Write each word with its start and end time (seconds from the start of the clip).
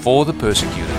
for 0.00 0.24
the 0.24 0.32
persecuted. 0.32 0.96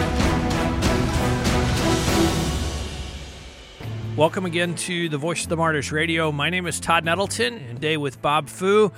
Welcome 4.17 4.45
again 4.45 4.73
to 4.75 5.09
the 5.09 5.17
Voice 5.17 5.43
of 5.43 5.49
the 5.49 5.57
Martyrs 5.57 5.91
Radio. 5.91 6.31
My 6.31 6.49
name 6.49 6.65
is 6.65 6.79
Todd 6.79 7.05
Nettleton, 7.05 7.53
and 7.55 7.77
today 7.77 7.97
with 7.97 8.19
Bob 8.21 8.49
Fu. 8.49 8.91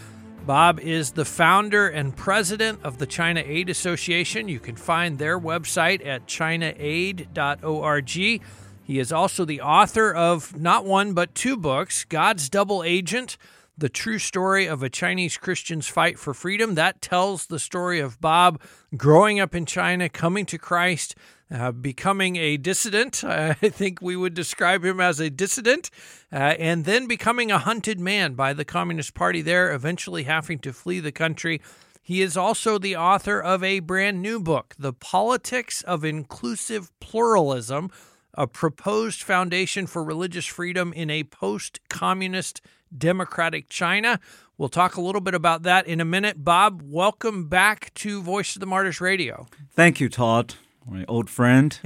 Bob 0.45 0.79
is 0.79 1.11
the 1.11 1.25
founder 1.25 1.89
and 1.89 2.15
president 2.15 2.79
of 2.83 2.97
the 2.99 3.05
China 3.05 3.43
Aid 3.45 3.69
Association. 3.69 4.47
You 4.47 4.59
can 4.59 4.77
find 4.77 5.19
their 5.19 5.37
website 5.37 6.05
at 6.05 6.25
chinaaid.org. 6.25 8.09
He 8.09 8.97
is 8.97 9.11
also 9.11 9.45
the 9.45 9.61
author 9.61 10.11
of 10.11 10.59
not 10.59 10.85
one, 10.85 11.13
but 11.13 11.35
two 11.35 11.57
books 11.57 12.05
God's 12.05 12.49
Double 12.49 12.81
Agent, 12.83 13.37
the 13.79 13.89
true 13.89 14.19
story 14.19 14.67
of 14.67 14.83
a 14.83 14.89
Chinese 14.89 15.37
Christian's 15.37 15.87
fight 15.87 16.19
for 16.19 16.33
freedom. 16.33 16.75
That 16.75 17.01
tells 17.01 17.47
the 17.47 17.59
story 17.59 17.99
of 17.99 18.19
Bob 18.19 18.61
growing 18.95 19.39
up 19.39 19.55
in 19.55 19.65
China, 19.65 20.09
coming 20.09 20.45
to 20.47 20.57
Christ, 20.57 21.15
uh, 21.49 21.71
becoming 21.71 22.35
a 22.35 22.57
dissident. 22.57 23.23
I 23.23 23.53
think 23.53 24.01
we 24.01 24.15
would 24.15 24.33
describe 24.33 24.83
him 24.83 24.99
as 24.99 25.19
a 25.19 25.29
dissident, 25.29 25.89
uh, 26.31 26.35
and 26.35 26.85
then 26.85 27.07
becoming 27.07 27.51
a 27.51 27.57
hunted 27.57 27.99
man 27.99 28.33
by 28.33 28.53
the 28.53 28.65
Communist 28.65 29.13
Party 29.13 29.41
there, 29.41 29.73
eventually 29.73 30.23
having 30.23 30.59
to 30.59 30.73
flee 30.73 30.99
the 30.99 31.11
country. 31.11 31.61
He 32.01 32.21
is 32.21 32.35
also 32.35 32.77
the 32.79 32.95
author 32.97 33.39
of 33.39 33.63
a 33.63 33.79
brand 33.79 34.21
new 34.21 34.39
book, 34.39 34.75
The 34.77 34.93
Politics 34.93 35.83
of 35.83 36.03
Inclusive 36.03 36.91
Pluralism, 36.99 37.91
a 38.33 38.47
proposed 38.47 39.21
foundation 39.21 39.87
for 39.87 40.03
religious 40.03 40.45
freedom 40.45 40.91
in 40.93 41.09
a 41.09 41.23
post 41.23 41.79
communist 41.89 42.61
democratic 42.95 43.69
China. 43.69 44.19
We'll 44.57 44.69
talk 44.69 44.95
a 44.95 45.01
little 45.01 45.21
bit 45.21 45.33
about 45.33 45.63
that 45.63 45.87
in 45.87 46.01
a 46.01 46.05
minute. 46.05 46.43
Bob, 46.43 46.81
welcome 46.83 47.47
back 47.47 47.93
to 47.95 48.21
Voice 48.21 48.55
of 48.55 48.59
the 48.59 48.65
Martyrs 48.65 48.99
Radio. 48.99 49.47
Thank 49.71 49.99
you, 49.99 50.09
Todd 50.09 50.55
my 50.89 51.05
old 51.07 51.29
friend. 51.29 51.79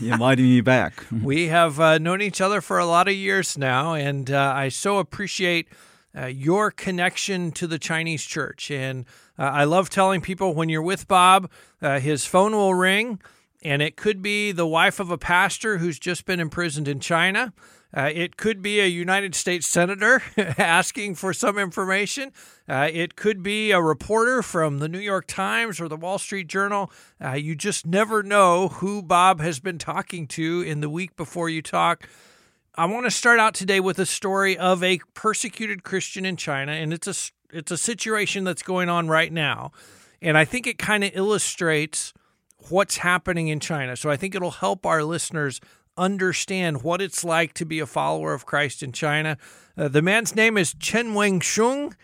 you 0.00 0.12
inviting 0.12 0.46
me 0.46 0.60
back. 0.60 1.04
We 1.22 1.48
have 1.48 1.78
uh, 1.78 1.98
known 1.98 2.20
each 2.20 2.40
other 2.40 2.60
for 2.60 2.78
a 2.78 2.86
lot 2.86 3.08
of 3.08 3.14
years 3.14 3.56
now, 3.56 3.94
and 3.94 4.30
uh, 4.30 4.52
I 4.54 4.68
so 4.68 4.98
appreciate 4.98 5.68
uh, 6.16 6.26
your 6.26 6.70
connection 6.70 7.52
to 7.52 7.66
the 7.66 7.78
Chinese 7.78 8.24
church. 8.24 8.70
And 8.70 9.06
uh, 9.38 9.42
I 9.42 9.64
love 9.64 9.90
telling 9.90 10.20
people 10.20 10.54
when 10.54 10.68
you're 10.68 10.82
with 10.82 11.08
Bob, 11.08 11.50
uh, 11.80 12.00
his 12.00 12.26
phone 12.26 12.52
will 12.52 12.74
ring, 12.74 13.20
and 13.62 13.80
it 13.80 13.96
could 13.96 14.22
be 14.22 14.52
the 14.52 14.66
wife 14.66 15.00
of 15.00 15.10
a 15.10 15.18
pastor 15.18 15.78
who's 15.78 15.98
just 15.98 16.24
been 16.24 16.40
imprisoned 16.40 16.88
in 16.88 17.00
China. 17.00 17.52
Uh, 17.94 18.10
it 18.12 18.36
could 18.38 18.62
be 18.62 18.80
a 18.80 18.86
United 18.86 19.34
States 19.34 19.66
senator 19.66 20.22
asking 20.58 21.14
for 21.14 21.34
some 21.34 21.58
information. 21.58 22.32
Uh, 22.68 22.88
it 22.90 23.16
could 23.16 23.42
be 23.42 23.70
a 23.70 23.82
reporter 23.82 24.42
from 24.42 24.78
the 24.78 24.88
New 24.88 24.98
York 24.98 25.26
Times 25.26 25.80
or 25.80 25.88
the 25.88 25.96
Wall 25.96 26.18
Street 26.18 26.46
Journal. 26.46 26.90
Uh, 27.22 27.32
you 27.32 27.54
just 27.54 27.86
never 27.86 28.22
know 28.22 28.68
who 28.68 29.02
Bob 29.02 29.40
has 29.40 29.60
been 29.60 29.78
talking 29.78 30.26
to 30.28 30.62
in 30.62 30.80
the 30.80 30.88
week 30.88 31.16
before 31.16 31.50
you 31.50 31.60
talk. 31.60 32.08
I 32.74 32.86
want 32.86 33.04
to 33.04 33.10
start 33.10 33.38
out 33.38 33.52
today 33.52 33.80
with 33.80 33.98
a 33.98 34.06
story 34.06 34.56
of 34.56 34.82
a 34.82 34.98
persecuted 35.12 35.82
Christian 35.82 36.24
in 36.24 36.36
China, 36.36 36.72
and 36.72 36.94
it's 36.94 37.06
a 37.06 37.14
it's 37.54 37.70
a 37.70 37.76
situation 37.76 38.44
that's 38.44 38.62
going 38.62 38.88
on 38.88 39.08
right 39.08 39.30
now, 39.30 39.72
and 40.22 40.38
I 40.38 40.46
think 40.46 40.66
it 40.66 40.78
kind 40.78 41.04
of 41.04 41.10
illustrates 41.12 42.14
what's 42.68 42.98
happening 42.98 43.48
in 43.48 43.60
China. 43.60 43.96
So 43.96 44.10
I 44.10 44.16
think 44.16 44.34
it'll 44.34 44.50
help 44.50 44.86
our 44.86 45.04
listeners 45.04 45.60
understand 45.96 46.82
what 46.82 47.02
it's 47.02 47.24
like 47.24 47.52
to 47.54 47.64
be 47.64 47.78
a 47.80 47.86
follower 47.86 48.32
of 48.32 48.46
Christ 48.46 48.82
in 48.82 48.92
China. 48.92 49.36
Uh, 49.76 49.88
the 49.88 50.02
man's 50.02 50.34
name 50.34 50.56
is 50.56 50.74
Chen 50.74 51.08
Wensheng. 51.08 51.94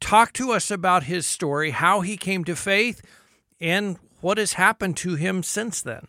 Talk 0.00 0.32
to 0.34 0.52
us 0.52 0.70
about 0.70 1.04
his 1.04 1.26
story, 1.26 1.70
how 1.70 2.00
he 2.00 2.16
came 2.16 2.44
to 2.44 2.56
faith, 2.56 3.02
and 3.60 3.98
what 4.20 4.38
has 4.38 4.54
happened 4.54 4.96
to 4.98 5.14
him 5.14 5.42
since 5.42 5.80
then. 5.82 6.06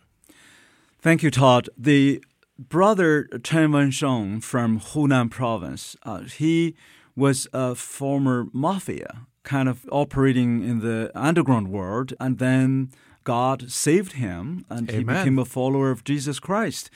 Thank 1.00 1.22
you, 1.22 1.30
Todd. 1.30 1.68
The 1.76 2.24
brother 2.58 3.28
Chen 3.42 3.70
Wensheng 3.70 4.42
from 4.42 4.80
Hunan 4.80 5.30
province, 5.30 5.96
uh, 6.04 6.20
he 6.22 6.74
was 7.16 7.46
a 7.52 7.74
former 7.74 8.46
mafia, 8.52 9.26
kind 9.42 9.68
of 9.68 9.86
operating 9.90 10.62
in 10.62 10.80
the 10.80 11.10
underground 11.14 11.68
world, 11.68 12.14
and 12.18 12.38
then 12.38 12.90
God 13.24 13.70
saved 13.70 14.12
him 14.12 14.64
and 14.70 14.88
Amen. 14.90 14.98
he 14.98 15.04
became 15.04 15.38
a 15.38 15.44
follower 15.44 15.90
of 15.90 16.04
Jesus 16.04 16.38
Christ. 16.38 16.90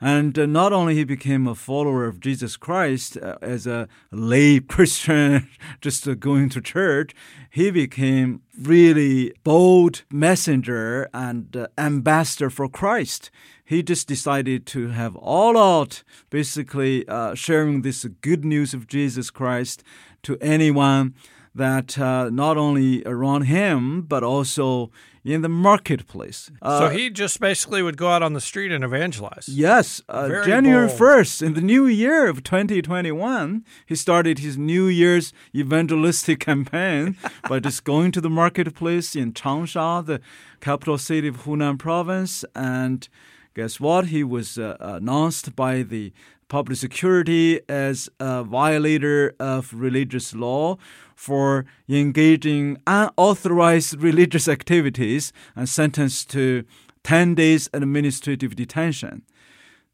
And 0.00 0.38
uh, 0.38 0.46
not 0.46 0.72
only 0.72 0.94
he 0.94 1.02
became 1.02 1.48
a 1.48 1.56
follower 1.56 2.04
of 2.04 2.20
Jesus 2.20 2.56
Christ 2.56 3.16
uh, 3.16 3.36
as 3.42 3.66
a 3.66 3.88
lay 4.12 4.60
Christian, 4.74 5.48
just 5.80 6.06
uh, 6.06 6.14
going 6.14 6.50
to 6.50 6.60
church, 6.60 7.14
he 7.50 7.70
became 7.70 8.42
really 8.60 9.32
bold 9.42 10.02
messenger 10.10 11.08
and 11.12 11.56
uh, 11.56 11.66
ambassador 11.76 12.48
for 12.48 12.68
Christ. 12.68 13.30
He 13.64 13.82
just 13.82 14.06
decided 14.06 14.66
to 14.66 14.88
have 14.88 15.16
all 15.16 15.58
out, 15.58 16.04
basically 16.30 17.06
uh, 17.08 17.34
sharing 17.34 17.82
this 17.82 18.04
good 18.20 18.44
news 18.44 18.72
of 18.74 18.86
Jesus 18.86 19.30
Christ 19.30 19.82
to 20.22 20.38
anyone 20.40 21.14
that 21.58 21.98
uh, 21.98 22.30
not 22.30 22.56
only 22.56 23.02
around 23.04 23.42
him 23.42 24.02
but 24.02 24.22
also 24.22 24.90
in 25.24 25.42
the 25.42 25.48
marketplace. 25.48 26.50
Uh, 26.62 26.78
so 26.78 26.88
he 26.88 27.10
just 27.10 27.38
basically 27.40 27.82
would 27.82 27.96
go 27.96 28.08
out 28.08 28.22
on 28.22 28.32
the 28.32 28.40
street 28.40 28.72
and 28.72 28.82
evangelize. 28.82 29.48
Yes, 29.48 30.00
uh, 30.08 30.28
January 30.44 30.86
bold. 30.86 30.98
1st, 30.98 31.42
in 31.42 31.54
the 31.54 31.60
new 31.60 31.86
year 31.86 32.28
of 32.28 32.42
2021, 32.42 33.64
he 33.86 33.94
started 33.94 34.38
his 34.38 34.56
New 34.56 34.86
Year's 34.86 35.32
evangelistic 35.54 36.40
campaign 36.50 37.16
by 37.48 37.60
just 37.60 37.84
going 37.84 38.12
to 38.12 38.20
the 38.20 38.30
marketplace 38.30 39.14
in 39.14 39.32
Changsha, 39.32 40.04
the 40.04 40.20
capital 40.60 40.98
city 40.98 41.28
of 41.28 41.44
Hunan 41.44 41.78
province, 41.78 42.44
and 42.54 43.08
guess 43.54 43.78
what? 43.78 44.06
He 44.06 44.24
was 44.24 44.56
uh, 44.56 44.76
announced 44.80 45.54
by 45.54 45.82
the 45.82 46.12
public 46.48 46.78
security 46.78 47.60
as 47.68 48.08
a 48.18 48.42
violator 48.42 49.34
of 49.38 49.72
religious 49.74 50.34
law 50.34 50.78
for 51.18 51.66
engaging 51.88 52.80
unauthorized 52.86 54.00
religious 54.00 54.46
activities 54.46 55.32
and 55.56 55.68
sentenced 55.68 56.30
to 56.30 56.62
10 57.02 57.34
days 57.34 57.68
administrative 57.72 58.54
detention. 58.54 59.22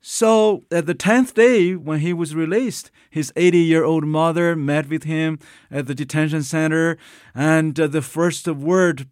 So, 0.03 0.65
at 0.71 0.85
the 0.85 0.95
10th 0.95 1.33
day, 1.33 1.77
when 1.77 2.01
he 2.01 2.13
was 2.13 2.35
released, 2.35 2.91
his 3.09 3.33
80 3.37 3.57
year 3.57 3.85
old 3.85 4.05
mother 4.05 4.55
met 4.55 4.91
with 4.91 5.05
him 5.05 5.39
at 5.71 5.87
the 5.87 5.95
detention 5.95 6.43
center. 6.43 6.99
And 7.35 7.81
uh, 7.81 7.87
the 7.87 8.03
first 8.03 8.47
word 8.47 9.09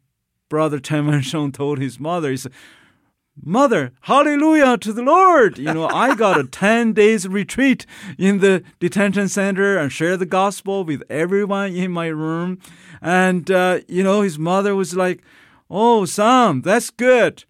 Brother 0.50 0.80
Chen 0.80 1.06
Wensheng 1.06 1.54
told 1.54 1.78
his 1.78 1.98
mother 1.98 2.32
is, 2.32 2.46
Mother, 3.40 3.92
hallelujah 4.02 4.76
to 4.78 4.92
the 4.92 5.02
Lord. 5.02 5.56
You 5.56 5.72
know, 5.72 5.88
I 5.88 6.14
got 6.14 6.38
a 6.38 6.44
10 6.44 6.92
days 6.92 7.26
retreat 7.26 7.86
in 8.18 8.38
the 8.38 8.62
detention 8.78 9.28
center 9.28 9.78
and 9.78 9.90
share 9.90 10.18
the 10.18 10.26
gospel 10.26 10.84
with 10.84 11.02
everyone 11.08 11.74
in 11.74 11.92
my 11.92 12.08
room. 12.08 12.58
And, 13.00 13.50
uh, 13.50 13.80
you 13.88 14.02
know, 14.02 14.20
his 14.20 14.38
mother 14.38 14.74
was 14.74 14.94
like, 14.94 15.22
Oh, 15.70 16.04
son, 16.04 16.60
that's 16.60 16.90
good. 16.90 17.44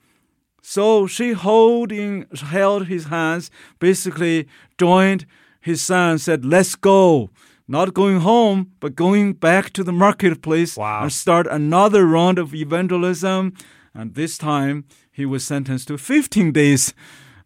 So 0.63 1.09
she 1.09 1.33
holding, 1.33 2.27
held 2.33 2.87
his 2.87 3.07
hands, 3.07 3.51
basically 3.81 4.47
joined 4.79 5.27
his 5.61 5.83
son, 5.83 6.19
said, 6.19 6.45
Let's 6.45 6.77
go. 6.77 7.31
Not 7.67 7.95
going 7.95 8.21
home, 8.21 8.73
but 8.79 8.95
going 8.95 9.33
back 9.33 9.71
to 9.71 9.83
the 9.83 9.93
marketplace 9.93 10.77
wow. 10.77 11.03
and 11.03 11.13
start 11.13 11.47
another 11.49 12.07
round 12.07 12.39
of 12.39 12.55
evangelism. 12.55 13.55
And 13.95 14.15
this 14.15 14.39
time, 14.39 14.85
he 15.13 15.27
was 15.27 15.45
sentenced 15.45 15.89
to 15.89 15.99
15 15.99 16.53
days, 16.53 16.95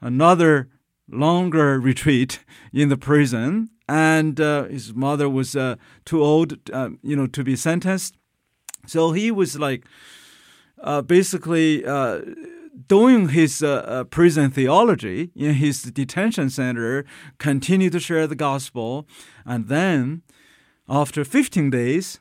another 0.00 0.68
longer 1.10 1.78
retreat 1.80 2.44
in 2.72 2.88
the 2.88 2.96
prison. 2.96 3.70
And 3.88 4.40
uh, 4.40 4.64
his 4.64 4.94
mother 4.94 5.28
was 5.28 5.54
uh, 5.54 5.76
too 6.04 6.22
old, 6.22 6.58
uh, 6.72 6.90
you 7.02 7.16
know, 7.16 7.26
to 7.26 7.44
be 7.44 7.56
sentenced. 7.56 8.16
So 8.86 9.12
he 9.12 9.30
was 9.30 9.58
like 9.58 9.84
uh, 10.80 11.02
basically 11.02 11.84
uh, 11.84 12.20
doing 12.86 13.30
his 13.30 13.62
uh, 13.62 14.04
prison 14.10 14.50
theology 14.50 15.30
in 15.34 15.54
his 15.54 15.82
detention 15.82 16.50
center, 16.50 17.04
continued 17.38 17.92
to 17.92 18.00
share 18.00 18.26
the 18.26 18.36
gospel. 18.36 19.08
And 19.44 19.68
then 19.68 20.22
after 20.88 21.24
15 21.24 21.70
days, 21.70 22.20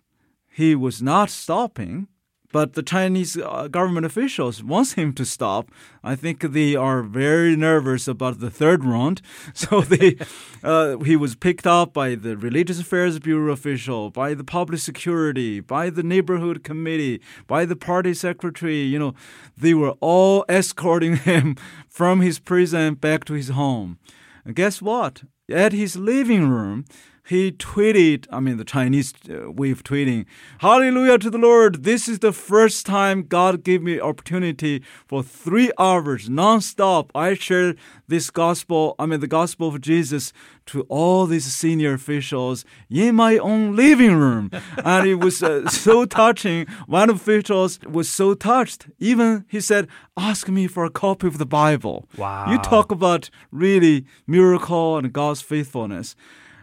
he 0.52 0.74
was 0.76 1.02
not 1.02 1.30
stopping 1.30 2.08
but 2.56 2.72
the 2.72 2.84
Chinese 2.84 3.36
uh, 3.36 3.68
government 3.68 4.06
officials 4.06 4.64
wants 4.64 4.94
him 4.94 5.12
to 5.12 5.26
stop. 5.26 5.70
I 6.06 6.16
think 6.16 6.40
they 6.40 6.74
are 6.74 7.04
very 7.04 7.54
nervous 7.58 8.08
about 8.08 8.40
the 8.40 8.50
third 8.50 8.86
round. 8.86 9.22
So 9.54 9.82
they, 9.82 10.16
uh, 10.64 11.00
he 11.00 11.18
was 11.18 11.36
picked 11.36 11.68
up 11.68 11.92
by 11.92 12.16
the 12.16 12.38
Religious 12.38 12.80
Affairs 12.80 13.20
Bureau 13.20 13.52
official, 13.52 14.10
by 14.10 14.34
the 14.34 14.46
public 14.46 14.80
security, 14.80 15.60
by 15.60 15.90
the 15.90 16.02
neighborhood 16.02 16.64
committee, 16.64 17.20
by 17.46 17.66
the 17.66 17.76
party 17.76 18.14
secretary. 18.14 18.84
You 18.84 19.00
know, 19.00 19.14
they 19.58 19.74
were 19.74 19.96
all 20.00 20.46
escorting 20.48 21.18
him 21.32 21.58
from 21.90 22.22
his 22.22 22.40
prison 22.40 22.96
back 22.96 23.26
to 23.26 23.34
his 23.34 23.50
home. 23.50 24.00
And 24.46 24.56
guess 24.56 24.82
what? 24.82 25.24
At 25.50 25.74
his 25.74 25.98
living 25.98 26.48
room, 26.48 26.86
he 27.28 27.52
tweeted, 27.52 28.28
I 28.32 28.40
mean, 28.40 28.58
the 28.58 28.64
Chinese 28.64 29.14
uh, 29.30 29.52
way 29.52 29.72
of 29.72 29.84
tweeting, 29.84 30.26
Hallelujah 30.60 31.18
to 31.18 31.32
the 31.32 31.40
Lord. 31.40 31.84
This 31.84 32.08
is 32.08 32.20
the 32.20 32.32
first 32.32 32.86
time 32.86 33.24
God 33.24 33.64
gave 33.64 33.82
me 33.82 34.00
opportunity 34.00 34.84
for 35.08 35.24
three 35.24 35.72
hours 35.80 36.30
nonstop. 36.30 37.10
I 37.16 37.34
share 37.34 37.74
this 38.08 38.30
gospel, 38.30 38.94
I 39.00 39.08
mean, 39.08 39.22
the 39.22 39.28
gospel 39.28 39.70
of 39.70 39.82
Jesus 39.82 40.34
to 40.68 40.82
all 40.84 41.26
these 41.26 41.46
senior 41.46 41.94
officials 41.94 42.64
in 42.92 43.16
my 43.16 43.40
own 43.40 43.76
living 43.76 44.16
room. 44.16 44.52
and 44.86 45.08
it 45.08 45.16
was 45.16 45.42
uh, 45.42 45.68
so 45.68 46.06
touching. 46.06 46.68
One 46.86 47.10
official 47.10 47.68
was 47.90 48.08
so 48.08 48.36
touched. 48.36 48.88
Even 49.00 49.46
he 49.48 49.62
said, 49.62 49.88
ask 50.16 50.48
me 50.48 50.68
for 50.68 50.86
a 50.86 50.92
copy 50.92 51.26
of 51.26 51.40
the 51.40 51.46
Bible. 51.46 52.08
Wow. 52.18 52.52
You 52.52 52.60
talk 52.60 52.92
about 52.92 53.32
really 53.52 54.06
miracle 54.28 54.98
and 54.98 55.12
God's 55.12 55.42
faithfulness. 55.42 56.16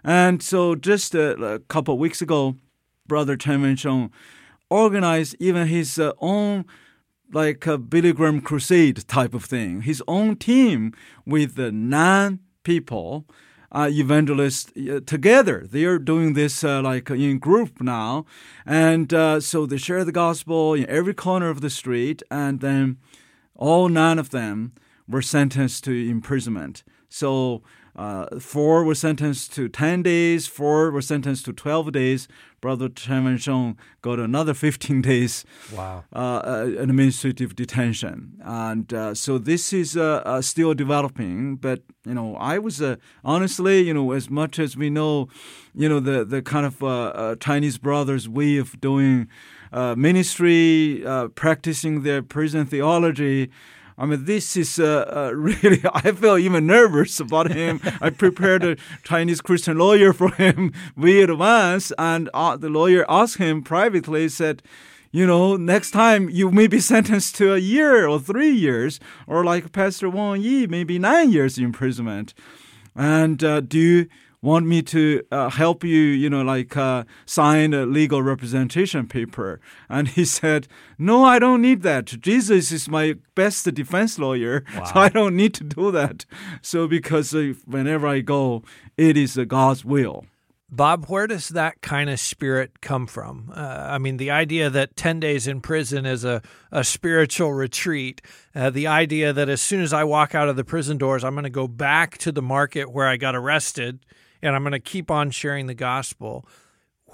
And 0.04 0.43
so 0.43 0.75
just 0.75 1.14
a, 1.14 1.40
a 1.43 1.58
couple 1.60 1.99
weeks 1.99 2.20
ago, 2.20 2.56
Brother 3.06 3.37
Chen 3.37 3.62
Wensheng 3.62 4.10
organized 4.70 5.37
even 5.38 5.69
his 5.69 5.99
uh, 5.99 6.12
own 6.20 6.64
like 7.32 7.66
a 7.66 7.78
Billy 7.78 8.12
Graham 8.12 8.40
crusade 8.40 9.06
type 9.08 9.34
of 9.34 9.44
thing, 9.44 9.82
his 9.82 10.02
own 10.06 10.37
team 10.37 10.93
with 11.25 11.54
the 11.54 11.72
nine 11.72 12.40
people, 12.62 13.26
uh, 13.70 13.88
evangelists 13.90 14.70
uh, 14.76 15.00
together. 15.06 15.66
They 15.69 15.84
are 15.84 15.99
doing 15.99 16.34
this 16.34 16.62
uh, 16.62 16.82
like 16.82 17.10
in 17.10 17.38
group 17.38 17.81
now, 17.81 18.26
and 18.66 19.12
uh, 19.14 19.40
so 19.40 19.64
they 19.64 19.78
share 19.78 20.05
the 20.05 20.12
gospel 20.12 20.75
in 20.75 20.87
every 20.87 21.14
corner 21.14 21.48
of 21.48 21.62
the 21.62 21.70
street, 21.70 22.22
and 22.31 22.60
then 22.60 22.98
all 23.56 23.88
nine 23.88 24.19
of 24.19 24.31
them 24.31 24.72
were 25.08 25.22
sentenced 25.22 25.84
to 25.84 26.10
imprisonment. 26.10 26.84
So 27.08 27.62
uh, 27.94 28.39
four 28.41 28.85
were 28.85 28.94
sentenced 28.94 29.53
to 29.55 29.69
10 29.69 30.03
days, 30.03 30.47
four 30.47 30.91
were 30.91 31.03
sentenced 31.03 31.44
to 31.44 31.53
12 31.53 31.93
days. 31.93 32.29
Brother 32.61 32.89
Chen 32.89 33.25
Wensheng 33.25 33.77
got 34.03 34.19
another 34.21 34.55
15 34.55 35.03
days 35.11 35.44
Wow. 35.75 36.05
uh, 36.15 36.19
uh, 36.19 36.71
administrative 36.79 37.56
detention. 37.56 38.35
And 38.44 38.93
uh, 38.94 39.15
so 39.15 39.37
this 39.39 39.73
is 39.73 39.97
uh, 39.97 40.23
uh, 40.25 40.41
still 40.43 40.73
developing. 40.73 41.56
But, 41.56 41.83
you 42.06 42.15
know, 42.15 42.37
I 42.37 42.59
was 42.59 42.81
uh, 42.81 42.97
honestly, 43.25 43.83
you 43.83 43.93
know, 43.93 44.12
as 44.12 44.31
much 44.31 44.59
as 44.59 44.77
we 44.77 44.91
know, 44.91 45.29
you 45.75 45.89
know, 45.89 45.99
the, 46.00 46.25
the 46.25 46.41
kind 46.41 46.65
of 46.67 47.39
Chinese 47.41 47.79
brothers' 47.79 48.29
way 48.29 48.59
of 48.59 48.81
doing 48.81 49.29
uh, 49.73 49.94
ministry, 49.97 51.05
uh, 51.05 51.29
practicing 51.29 52.03
their 52.03 52.23
prison 52.23 52.65
theology. 52.67 53.50
I 53.99 54.06
mean, 54.06 54.25
this 54.25 54.56
is 54.56 54.79
uh, 54.79 55.05
uh, 55.09 55.33
really, 55.37 55.83
I 55.93 56.12
feel 56.12 56.39
even 56.39 56.67
nervous 56.67 57.21
about 57.21 57.53
him. 57.53 57.81
I 58.00 58.11
prepared 58.11 58.65
a 58.65 58.77
Chinese 59.03 59.41
Christian 59.41 59.79
lawyer 59.79 60.12
for 60.12 60.31
him 60.33 60.73
way 60.97 61.23
in 61.23 61.31
advance, 61.31 61.93
and 61.99 62.29
uh, 62.35 62.56
the 62.56 62.69
lawyer 62.69 63.05
asked 63.09 63.39
him 63.39 63.62
privately, 63.62 64.29
said, 64.29 64.62
you 65.11 65.27
know, 65.27 65.56
next 65.56 65.91
time 65.91 66.31
you 66.31 66.50
may 66.50 66.67
be 66.67 66.81
sentenced 66.81 67.35
to 67.37 67.53
a 67.53 67.59
year 67.59 68.09
or 68.09 68.19
three 68.19 68.50
years, 68.50 68.99
or 69.27 69.44
like 69.44 69.73
Pastor 69.73 70.09
Wang 70.09 70.41
Yi, 70.41 70.67
maybe 70.67 70.99
nine 70.99 71.31
years 71.31 71.59
imprisonment. 71.59 72.33
And 72.94 73.43
uh, 73.44 73.61
do 73.61 73.79
you 73.79 74.09
want 74.43 74.67
me 74.67 74.83
to 74.83 75.23
uh, 75.31 75.49
help 75.49 75.85
you, 75.85 76.00
you 76.00 76.29
know, 76.29 76.43
like 76.43 76.77
uh, 76.77 77.05
sign 77.25 77.73
a 77.73 77.87
legal 77.87 78.23
representation 78.23 79.06
paper? 79.06 79.61
And 79.89 80.09
he 80.09 80.25
said, 80.25 80.69
No, 80.99 81.25
I 81.25 81.39
don't 81.39 81.62
need 81.62 81.83
that. 81.83 82.06
Jesus 82.06 82.73
is 82.73 82.89
my 82.89 83.15
best 83.35 83.73
defense 83.73 84.19
lawyer, 84.19 84.65
so 84.75 84.93
I 84.97 85.09
don't 85.09 85.37
need 85.37 85.55
to 85.55 85.65
do 85.65 85.91
that. 85.93 86.27
So 86.61 86.87
because 86.87 87.33
whenever 87.65 88.06
I 88.06 88.21
go, 88.21 88.65
it 88.97 89.17
is 89.17 89.39
uh, 89.39 89.44
God's 89.44 89.85
will. 89.85 90.27
Bob, 90.75 91.05
where 91.09 91.27
does 91.27 91.50
that 91.50 91.83
kind 91.83 92.09
of 92.09 92.19
spirit 92.19 92.81
come 92.81 93.06
from? 93.06 93.53
Uh, 93.55 93.61
I 93.61 93.99
mean, 93.99 94.17
the 94.17 94.31
idea 94.31 94.71
that 94.71 94.97
10 94.97 95.21
days 95.21 95.47
in 95.47 95.61
prison 95.61 96.06
is 96.06 96.25
a, 96.25 96.41
a 96.71 96.83
spiritual 96.83 97.53
retreat, 97.53 98.23
uh, 98.55 98.71
the 98.71 98.87
idea 98.87 99.35
that 99.35 99.50
as 99.50 99.61
soon 99.61 99.83
as 99.83 99.93
I 99.93 100.05
walk 100.05 100.35
out 100.35 100.49
of 100.49 100.56
the 100.56 100.65
prison 100.65 100.97
doors, 100.97 101.25
I'm 101.25 101.35
going 101.35 101.44
to 101.44 101.50
go 101.50 101.69
back 101.69 102.17
to 102.19 102.33
the 102.33 102.41
market 102.41 102.91
where 102.91 103.06
I 103.06 103.19
got 103.19 103.37
arrested 103.37 104.00
and 104.43 104.55
I'm 104.55 104.62
going 104.62 104.73
to 104.73 104.81
keep 104.81 105.11
on 105.11 105.31
sharing 105.31 105.67
the 105.67 105.75
gospel. 105.75 106.47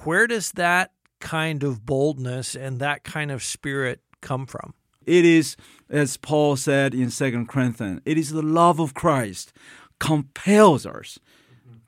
Where 0.05 0.27
does 0.27 0.53
that 0.53 0.93
kind 1.21 1.63
of 1.63 1.85
boldness 1.85 2.55
and 2.55 2.79
that 2.79 3.05
kind 3.05 3.31
of 3.31 3.43
spirit 3.43 4.01
come 4.21 4.47
from? 4.47 4.75
It 5.05 5.25
is, 5.25 5.57
as 5.89 6.17
Paul 6.17 6.57
said 6.57 6.95
in 6.95 7.11
Second 7.11 7.49
Corinthians, 7.49 8.01
it 8.05 8.19
is 8.19 8.31
the 8.31 8.43
love 8.43 8.79
of 8.79 8.95
Christ 8.95 9.53
compels 9.99 10.87
us 10.87 11.19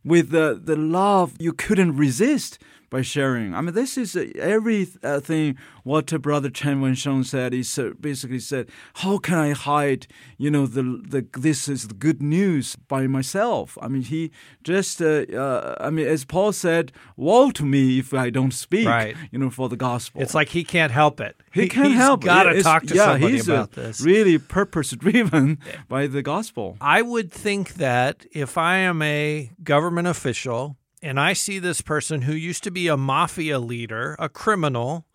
with 0.04 0.30
the, 0.30 0.60
the 0.62 0.76
love 0.76 1.36
you 1.38 1.52
couldn't 1.52 1.96
resist 1.96 2.58
by 2.90 3.02
sharing. 3.02 3.54
I 3.54 3.60
mean, 3.60 3.74
this 3.74 3.96
is 3.96 4.16
everything 4.16 5.56
what 5.84 6.12
uh, 6.12 6.18
Brother 6.18 6.50
Chen 6.50 6.80
Wensheng 6.82 7.24
said. 7.24 7.52
He 7.52 7.62
basically 8.00 8.40
said, 8.40 8.68
how 8.94 9.18
can 9.18 9.38
I 9.38 9.52
hide, 9.52 10.06
you 10.36 10.50
know, 10.50 10.66
the, 10.66 10.82
the 10.82 11.26
this 11.38 11.68
is 11.68 11.88
the 11.88 11.94
good 11.94 12.20
news 12.20 12.76
by 12.76 13.06
myself? 13.06 13.78
I 13.80 13.88
mean, 13.88 14.02
he 14.02 14.30
just, 14.64 15.00
uh, 15.00 15.24
uh, 15.32 15.76
I 15.80 15.90
mean, 15.90 16.06
as 16.06 16.24
Paul 16.24 16.52
said, 16.52 16.92
woe 17.16 17.50
to 17.52 17.64
me 17.64 18.00
if 18.00 18.12
I 18.12 18.30
don't 18.30 18.52
speak, 18.52 18.88
Right. 18.88 19.16
you 19.30 19.38
know, 19.38 19.50
for 19.50 19.68
the 19.68 19.76
gospel. 19.76 20.20
It's 20.20 20.34
like 20.34 20.48
he 20.50 20.64
can't 20.64 20.92
help 20.92 21.20
it. 21.20 21.36
he 21.52 21.68
can't 21.68 21.88
he's 21.88 21.96
help. 21.96 22.24
Got 22.24 22.44
to 22.44 22.62
talk 22.62 22.82
to 22.84 22.94
yeah, 22.94 23.12
somebody 23.12 23.32
he's 23.34 23.48
about 23.48 23.78
uh, 23.78 23.82
this. 23.82 24.00
Really 24.00 24.38
purpose 24.38 24.90
driven 24.90 25.58
by 25.88 26.08
the 26.08 26.22
gospel. 26.22 26.76
I 26.80 27.02
would 27.02 27.30
think 27.30 27.74
that 27.74 28.26
if 28.32 28.58
I 28.58 28.76
am 28.78 29.00
a 29.02 29.50
government 29.62 30.08
official 30.08 30.76
and 31.02 31.18
I 31.18 31.32
see 31.32 31.58
this 31.58 31.80
person 31.80 32.22
who 32.22 32.32
used 32.32 32.62
to 32.64 32.70
be 32.70 32.88
a 32.88 32.96
mafia 32.96 33.58
leader, 33.58 34.16
a 34.18 34.28
criminal, 34.28 35.06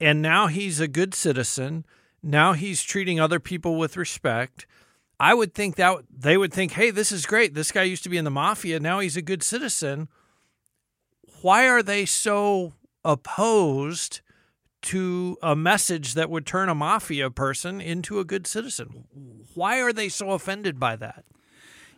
and 0.00 0.20
now 0.20 0.48
he's 0.48 0.80
a 0.80 0.88
good 0.88 1.14
citizen, 1.14 1.84
now 2.22 2.52
he's 2.52 2.82
treating 2.82 3.20
other 3.20 3.40
people 3.40 3.76
with 3.76 3.96
respect, 3.96 4.66
I 5.20 5.34
would 5.34 5.54
think 5.54 5.76
that 5.76 5.98
they 6.10 6.36
would 6.36 6.52
think, 6.52 6.72
"Hey, 6.72 6.90
this 6.90 7.12
is 7.12 7.26
great. 7.26 7.54
This 7.54 7.70
guy 7.70 7.84
used 7.84 8.02
to 8.02 8.08
be 8.08 8.16
in 8.16 8.24
the 8.24 8.30
mafia, 8.30 8.80
now 8.80 8.98
he's 8.98 9.16
a 9.16 9.22
good 9.22 9.44
citizen." 9.44 10.08
Why 11.42 11.68
are 11.68 11.82
they 11.82 12.06
so 12.06 12.74
opposed 13.04 14.20
to 14.82 15.38
a 15.40 15.54
message 15.54 16.14
that 16.14 16.28
would 16.28 16.44
turn 16.44 16.68
a 16.68 16.74
mafia 16.74 17.30
person 17.30 17.80
into 17.80 18.18
a 18.18 18.24
good 18.24 18.48
citizen? 18.48 19.06
Why 19.54 19.80
are 19.80 19.92
they 19.92 20.08
so 20.08 20.30
offended 20.30 20.80
by 20.80 20.96
that? 20.96 21.24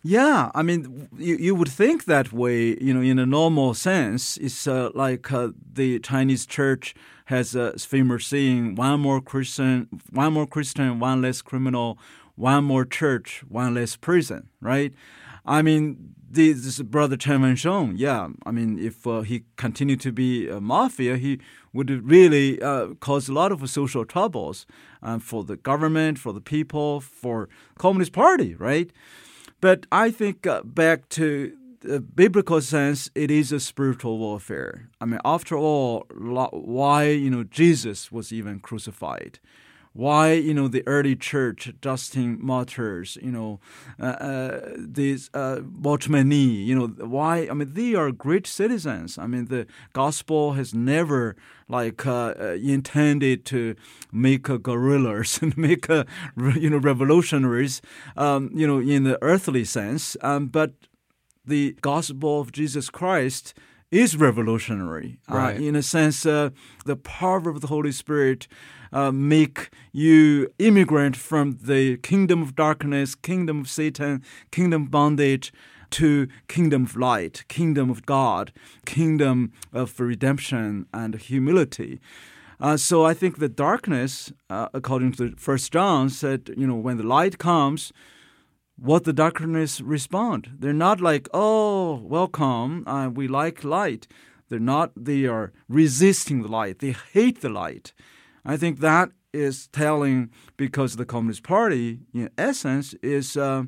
Yeah, 0.07 0.51
I 0.55 0.61
mean, 0.61 1.09
you, 1.17 1.37
you 1.37 1.55
would 1.55 1.71
think 1.71 2.05
that 2.05 2.31
way, 2.31 2.77
you 2.79 2.93
know, 2.93 3.01
in 3.01 3.19
a 3.19 3.25
normal 3.25 3.73
sense. 3.73 4.37
It's 4.37 4.67
uh, 4.67 4.91
like 4.95 5.33
uh, 5.33 5.49
the 5.73 5.99
Chinese 5.99 6.45
church 6.45 6.95
has 7.27 7.55
a 7.55 7.73
famous 7.79 8.27
saying: 8.27 8.75
"One 8.75 9.01
more 9.01 9.23
Christian, 9.23 9.89
one 10.13 10.35
more 10.35 10.47
Christian, 10.47 11.01
one 11.01 11.23
less 11.23 11.41
criminal; 11.41 11.99
one 12.35 12.65
more 12.65 12.85
church, 12.85 13.45
one 13.49 13.73
less 13.73 13.97
prison." 13.97 14.51
Right? 14.61 14.93
I 15.47 15.63
mean, 15.63 16.15
this, 16.31 16.83
brother 16.83 17.17
Chen 17.17 17.41
Wensheng, 17.41 17.95
yeah. 17.97 18.29
I 18.45 18.51
mean, 18.51 18.79
if 18.79 19.07
uh, 19.07 19.23
he 19.23 19.45
continued 19.57 20.01
to 20.03 20.13
be 20.13 20.49
a 20.51 20.61
mafia, 20.61 21.17
he 21.17 21.41
would 21.73 21.91
really 22.11 22.61
uh, 22.61 22.89
cause 23.01 23.31
a 23.31 23.33
lot 23.33 23.53
of 23.53 23.69
social 23.71 24.05
troubles 24.05 24.67
uh, 25.03 25.19
for 25.19 25.45
the 25.45 25.57
government, 25.57 26.19
for 26.19 26.35
the 26.35 26.43
people, 26.43 27.01
for 27.01 27.49
Communist 27.79 28.13
Party, 28.13 28.55
right? 28.55 28.91
But 29.61 29.87
I 29.91 30.11
think 30.11 30.47
uh, 30.47 30.63
back 30.63 31.09
to 31.11 31.53
the 31.81 32.01
biblical 32.01 32.61
sense, 32.61 33.11
it 33.15 33.31
is 33.31 33.53
a 33.53 33.61
spiritual 33.61 34.19
warfare. 34.19 34.89
I 35.01 35.05
mean, 35.05 35.21
after 35.25 35.57
all, 35.57 36.07
why 36.11 37.09
you 37.09 37.31
know 37.31 37.45
Jesus 37.45 38.11
was 38.11 38.33
even 38.33 38.61
crucified? 38.61 39.39
Why 39.97 40.33
you 40.33 40.55
know 40.55 40.67
the 40.67 40.83
early 40.89 41.15
church, 41.15 41.73
Justin 41.81 42.39
Martyrs, 42.41 43.17
you 43.23 43.31
know, 43.31 43.61
uh, 44.01 44.05
uh, 44.05 44.61
these 44.77 45.31
uh, 45.33 45.61
you 45.63 46.75
know, 46.75 46.89
why? 47.07 47.47
I 47.49 47.55
mean, 47.55 47.75
they 47.75 47.95
are 47.95 48.11
great 48.11 48.45
citizens. 48.45 49.19
I 49.19 49.29
mean, 49.29 49.45
the 49.47 49.69
gospel 49.93 50.55
has 50.55 50.75
never 50.75 51.37
like 51.69 52.05
uh, 52.07 52.35
uh, 52.39 52.59
intended 52.61 53.45
to 53.47 53.77
make 54.11 54.51
uh, 54.51 54.57
guerrillas 54.57 55.39
and 55.43 55.57
make 55.57 55.89
uh, 55.89 56.05
you 56.57 56.71
know 56.71 56.79
revolutionaries, 56.79 57.81
um, 58.17 58.51
you 58.53 58.67
know, 58.67 58.81
in 58.81 59.05
the 59.05 59.17
earthly 59.23 59.65
sense. 59.65 60.17
Um, 60.23 60.49
but 60.49 60.73
the 61.47 61.77
gospel 61.83 62.41
of 62.41 62.51
Jesus 62.51 62.91
Christ 62.91 63.55
is 63.95 64.17
revolutionary. 64.17 65.19
Right. 65.29 65.57
Uh, 65.57 65.63
in 65.63 65.77
a 65.77 65.83
sense, 65.83 66.27
uh, 66.27 66.51
the 66.85 66.97
power 66.97 67.49
of 67.49 67.61
the 67.61 67.69
Holy 67.69 67.93
Spirit 67.93 68.49
uh, 68.95 69.11
make 69.13 69.71
you 69.93 70.49
immigrant 70.59 71.17
from 71.17 71.59
the 71.61 71.99
kingdom 71.99 72.41
of 72.41 72.55
darkness, 72.55 73.15
kingdom 73.15 73.61
of 73.61 73.69
Satan, 73.69 74.23
kingdom 74.51 74.87
bondage 74.87 75.53
to 75.91 76.29
kingdom 76.49 76.85
of 76.85 76.97
light, 76.97 77.45
kingdom 77.49 77.91
of 77.91 78.07
God, 78.07 78.53
kingdom 78.87 79.53
of 79.73 79.99
redemption 79.99 80.87
and 80.95 81.17
humility. 81.17 82.01
Uh, 82.61 82.77
so 82.77 83.05
I 83.05 83.15
think 83.15 83.39
the 83.39 83.49
darkness, 83.49 84.33
uh, 84.49 84.69
according 84.73 85.13
to 85.15 85.35
First 85.37 85.73
John, 85.73 86.09
said, 86.09 86.51
you 86.57 86.67
know, 86.67 86.77
when 86.77 86.97
the 86.97 87.03
light 87.03 87.39
comes, 87.39 87.93
what 88.77 89.05
the 89.05 89.13
darkness 89.13 89.81
respond? 89.81 90.51
They're 90.59 90.73
not 90.73 91.01
like, 91.01 91.29
oh, 91.35 91.97
welcome, 91.97 92.85
uh, 92.87 93.09
we 93.13 93.29
like 93.29 93.65
light. 93.65 94.07
They're 94.49 94.59
not. 94.59 94.93
They 94.97 95.25
are 95.25 95.53
resisting 95.69 96.43
the 96.43 96.49
light. 96.49 96.79
They 96.79 96.95
hate 97.13 97.41
the 97.41 97.49
light. 97.49 97.93
I 98.45 98.57
think 98.57 98.81
that 98.81 99.11
is 99.33 99.67
telling 99.69 100.31
because 100.57 100.97
the 100.97 101.05
Communist 101.05 101.43
Party, 101.43 102.01
in 102.13 102.31
essence, 102.39 102.95
is. 103.03 103.37
Uh, 103.37 103.65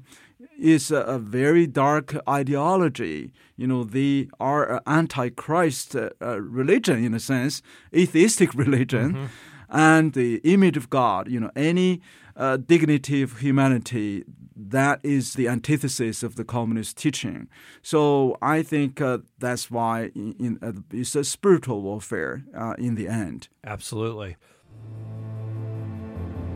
is 0.59 0.90
a, 0.90 1.00
a, 1.00 1.18
very 1.18 1.66
dark 1.66 2.16
ideology. 2.26 3.30
You 3.56 3.66
know, 3.66 3.85
they 3.85 4.28
are 4.40 4.76
an 4.76 4.80
antichrist 4.87 5.95
uh, 5.95 6.11
uh, 6.23 6.40
religion 6.40 7.04
in 7.04 7.12
a 7.12 7.21
sense, 7.21 7.61
atheistic 7.95 8.54
religion, 8.64 9.12
mm-hmm. 9.12 9.26
and 9.68 10.14
the 10.14 10.37
image 10.45 10.78
of 10.78 10.88
God. 10.88 11.28
You 11.28 11.40
know, 11.40 11.50
any 11.54 12.00
uh, 12.37 12.59
dignity 12.59 13.23
of 13.23 13.38
humanity. 13.38 14.25
That 14.59 15.00
is 15.02 15.35
the 15.35 15.49
antithesis 15.49 16.23
of 16.23 16.37
the 16.37 16.45
communist 16.45 16.97
teaching. 16.97 17.49
So 17.83 18.38
I 18.40 18.62
think 18.62 19.00
uh, 19.00 19.18
that's 19.38 19.71
why 19.71 20.11
in, 20.14 20.35
in, 20.38 20.59
uh, 20.62 20.73
it's 20.90 21.14
a 21.14 21.25
spiritual 21.25 21.83
warfare 21.83 22.45
uh, 22.56 22.75
in 22.78 22.95
the 22.95 23.06
end. 23.06 23.49
Absolutely. 23.64 24.37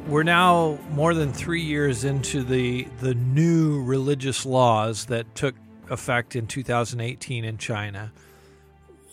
We're 0.07 0.25
now 0.25 0.79
more 0.91 1.15
than 1.15 1.33
three 1.33 1.63
years 1.63 2.05
into 2.05 2.43
the 2.43 2.89
the 3.01 3.15
new 3.15 3.83
religious 3.83 4.45
laws 4.45 5.07
that 5.07 5.35
took 5.35 5.55
effect 5.89 6.35
in 6.37 6.47
2018 6.47 7.45
in 7.45 7.59
China. 7.59 8.13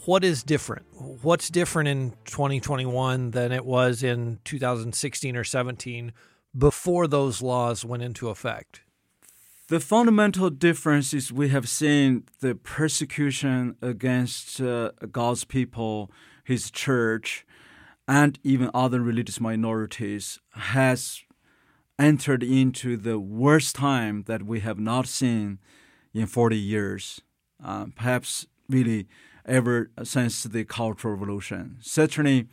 What 0.06 0.24
is 0.24 0.42
different? 0.42 0.86
What's 1.22 1.50
different 1.50 1.90
in 1.90 2.12
2021 2.26 3.32
than 3.32 3.52
it 3.52 3.66
was 3.66 4.04
in 4.04 4.40
2016 4.46 5.36
or 5.36 5.44
17 5.44 6.14
before 6.58 7.08
those 7.08 7.42
laws 7.42 7.84
went 7.84 8.04
into 8.04 8.30
effect? 8.30 8.82
The 9.68 9.82
fundamental 9.82 10.50
difference 10.50 11.14
is 11.14 11.32
we 11.34 11.50
have 11.50 11.68
seen 11.68 12.24
the 12.40 12.56
persecution 12.56 13.76
against 13.82 14.62
uh, 14.62 14.92
God's 15.12 15.44
people, 15.44 16.10
His 16.46 16.72
church, 16.72 17.46
and 18.08 18.40
even 18.44 18.70
other 18.74 19.02
religious 19.02 19.40
minorities 19.40 20.40
has 20.52 21.24
entered 22.00 22.44
into 22.44 22.96
the 22.96 23.20
worst 23.20 23.76
time 23.76 24.24
that 24.28 24.44
we 24.44 24.60
have 24.62 24.80
not 24.80 25.08
seen 25.08 25.60
in 26.14 26.26
40 26.28 26.58
years, 26.58 27.22
uh, 27.64 27.88
perhaps 27.96 28.48
really 28.70 29.08
ever 29.46 29.92
since 30.04 30.44
the 30.44 30.64
Cultural 30.64 31.16
Revolution. 31.16 31.78
Certainly 31.82 32.48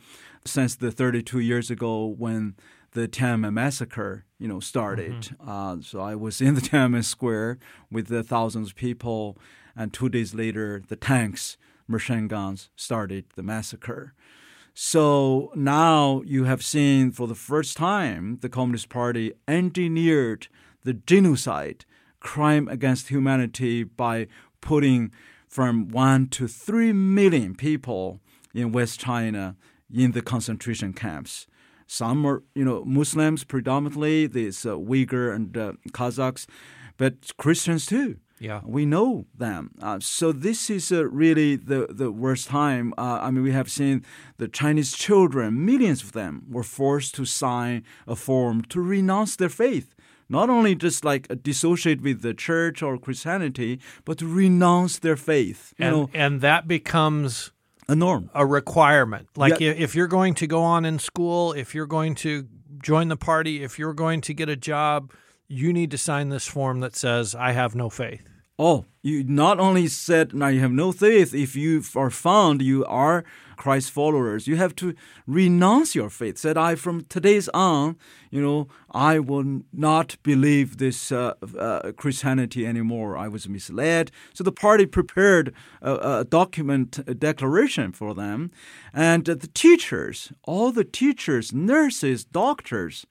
since 0.45 0.75
the 0.75 0.91
32 0.91 1.39
years 1.39 1.69
ago 1.69 2.05
when 2.05 2.55
the 2.91 3.07
Tiananmen 3.07 3.53
massacre, 3.53 4.25
you 4.39 4.47
know, 4.47 4.59
started. 4.59 5.13
Mm-hmm. 5.13 5.49
Uh, 5.49 5.77
so 5.81 5.99
I 5.99 6.15
was 6.15 6.41
in 6.41 6.55
the 6.55 6.61
Tiananmen 6.67 7.03
Square 7.03 7.59
with 7.91 8.07
the 8.07 8.23
thousands 8.23 8.69
of 8.69 8.75
people, 8.75 9.37
and 9.75 9.93
two 9.93 10.09
days 10.09 10.33
later, 10.33 10.81
the 10.87 10.95
tanks, 10.95 11.57
machine 11.87 12.27
guns, 12.27 12.69
started 12.75 13.25
the 13.35 13.43
massacre. 13.43 14.13
So 14.77 15.53
now 15.55 16.21
you 16.25 16.43
have 16.43 16.61
seen 16.61 17.11
for 17.11 17.27
the 17.27 17.33
first 17.33 17.77
time 17.77 18.39
the 18.41 18.49
Communist 18.49 18.89
Party 18.89 19.31
engineered 19.47 20.49
the 20.83 20.93
genocide, 20.93 21.85
crime 22.19 22.67
against 22.67 23.07
humanity, 23.07 23.85
by 23.85 24.27
putting 24.59 25.13
from 25.47 25.87
one 25.87 26.27
to 26.27 26.49
three 26.49 26.91
million 26.91 27.55
people 27.55 28.19
in 28.53 28.73
West 28.73 28.99
China 28.99 29.55
in 29.89 30.11
the 30.11 30.21
concentration 30.21 30.91
camps. 30.91 31.47
Some 31.87 32.25
are, 32.25 32.43
you 32.53 32.65
know, 32.65 32.83
Muslims 32.83 33.45
predominantly, 33.45 34.27
these 34.27 34.65
uh, 34.65 34.75
Uyghur 34.75 35.33
and 35.33 35.55
uh, 35.55 35.73
Kazakhs, 35.91 36.47
but 36.97 37.37
Christians 37.37 37.85
too. 37.85 38.17
Yeah, 38.39 38.61
we 38.65 38.85
know 38.85 39.25
them. 39.37 39.71
Uh, 39.81 39.99
so 40.01 40.31
this 40.31 40.69
is 40.69 40.91
uh, 40.91 41.05
really 41.05 41.55
the 41.55 41.87
the 41.89 42.11
worst 42.11 42.49
time. 42.49 42.93
Uh, 42.97 43.19
I 43.21 43.31
mean, 43.31 43.43
we 43.43 43.51
have 43.51 43.71
seen 43.71 44.03
the 44.37 44.47
Chinese 44.47 44.91
children, 44.95 45.65
millions 45.65 46.03
of 46.03 46.11
them, 46.11 46.45
were 46.49 46.63
forced 46.63 47.15
to 47.15 47.25
sign 47.25 47.83
a 48.07 48.15
form 48.15 48.61
to 48.63 48.81
renounce 48.81 49.37
their 49.37 49.49
faith. 49.49 49.95
Not 50.27 50.49
only 50.49 50.75
just 50.75 51.05
like 51.05 51.27
dissociate 51.43 52.01
with 52.01 52.23
the 52.23 52.33
church 52.33 52.81
or 52.81 52.97
Christianity, 52.97 53.79
but 54.03 54.17
to 54.17 54.27
renounce 54.27 54.99
their 54.99 55.15
faith. 55.15 55.73
You 55.77 55.85
and, 55.85 55.95
know, 55.95 56.09
and 56.13 56.41
that 56.41 56.67
becomes 56.67 57.51
a 57.87 57.95
norm, 57.95 58.29
a 58.33 58.45
requirement. 58.45 59.29
Like 59.35 59.59
yeah. 59.59 59.71
if 59.71 59.95
you're 59.95 60.07
going 60.07 60.33
to 60.35 60.47
go 60.47 60.63
on 60.63 60.83
in 60.83 60.99
school, 60.99 61.53
if 61.53 61.75
you're 61.75 61.85
going 61.85 62.15
to 62.15 62.47
join 62.81 63.07
the 63.07 63.17
party, 63.17 63.63
if 63.63 63.79
you're 63.79 63.93
going 63.93 64.21
to 64.21 64.33
get 64.33 64.49
a 64.49 64.55
job 64.55 65.11
you 65.47 65.73
need 65.73 65.91
to 65.91 65.97
sign 65.97 66.29
this 66.29 66.47
form 66.47 66.79
that 66.79 66.95
says, 66.95 67.35
I 67.35 67.51
have 67.51 67.75
no 67.75 67.89
faith. 67.89 68.27
Oh, 68.57 68.85
you 69.01 69.23
not 69.25 69.59
only 69.59 69.87
said 69.87 70.33
now 70.33 70.47
you 70.47 70.61
have 70.61 70.71
no 70.71 70.93
faith, 70.93 71.33
if 71.33 71.57
you 71.57 71.83
are 71.93 72.09
found 72.09 72.61
you 72.61 72.85
are 72.85 73.25
Christ 73.57 73.91
followers, 73.91 74.47
you 74.47 74.55
have 74.55 74.73
to 74.77 74.95
renounce 75.27 75.93
your 75.93 76.09
faith. 76.09 76.37
Said 76.37 76.57
I 76.57 76.75
from 76.75 77.03
today's 77.05 77.49
on, 77.49 77.97
you 78.31 78.41
know, 78.41 78.69
I 78.91 79.19
will 79.19 79.61
not 79.73 80.15
believe 80.23 80.77
this 80.77 81.11
uh, 81.11 81.33
uh, 81.59 81.91
Christianity 81.97 82.65
anymore. 82.65 83.17
I 83.17 83.27
was 83.27 83.49
misled. 83.49 84.09
So 84.33 84.43
the 84.43 84.53
party 84.53 84.85
prepared 84.85 85.53
a, 85.81 86.19
a 86.19 86.23
document, 86.23 86.99
a 86.99 87.13
declaration 87.13 87.91
for 87.91 88.13
them, 88.15 88.51
and 88.93 89.25
the 89.25 89.49
teachers, 89.53 90.31
all 90.43 90.71
the 90.71 90.85
teachers, 90.85 91.51
nurses, 91.53 92.23
doctors 92.23 93.05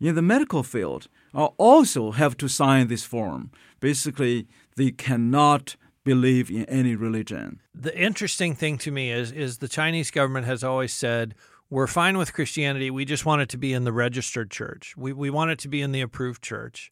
in 0.00 0.14
the 0.14 0.22
medical 0.22 0.62
field 0.62 1.08
Uh, 1.34 1.46
also 1.56 2.12
have 2.12 2.36
to 2.36 2.48
sign 2.48 2.88
this 2.88 3.04
form. 3.04 3.50
Basically, 3.80 4.46
they 4.76 4.90
cannot 4.90 5.76
believe 6.04 6.50
in 6.50 6.64
any 6.66 6.94
religion. 6.94 7.60
The 7.74 7.96
interesting 7.98 8.54
thing 8.54 8.78
to 8.78 8.90
me 8.90 9.10
is 9.10 9.32
is 9.32 9.58
the 9.58 9.68
Chinese 9.68 10.10
government 10.10 10.46
has 10.46 10.62
always 10.62 10.92
said 10.92 11.34
we're 11.70 11.86
fine 11.86 12.18
with 12.18 12.32
Christianity. 12.32 12.90
We 12.90 13.04
just 13.04 13.24
want 13.24 13.42
it 13.42 13.48
to 13.50 13.56
be 13.56 13.72
in 13.72 13.84
the 13.84 13.92
registered 13.92 14.50
church. 14.50 14.94
We 14.96 15.12
we 15.12 15.30
want 15.30 15.50
it 15.50 15.58
to 15.60 15.68
be 15.68 15.82
in 15.82 15.92
the 15.92 16.02
approved 16.02 16.42
church. 16.42 16.90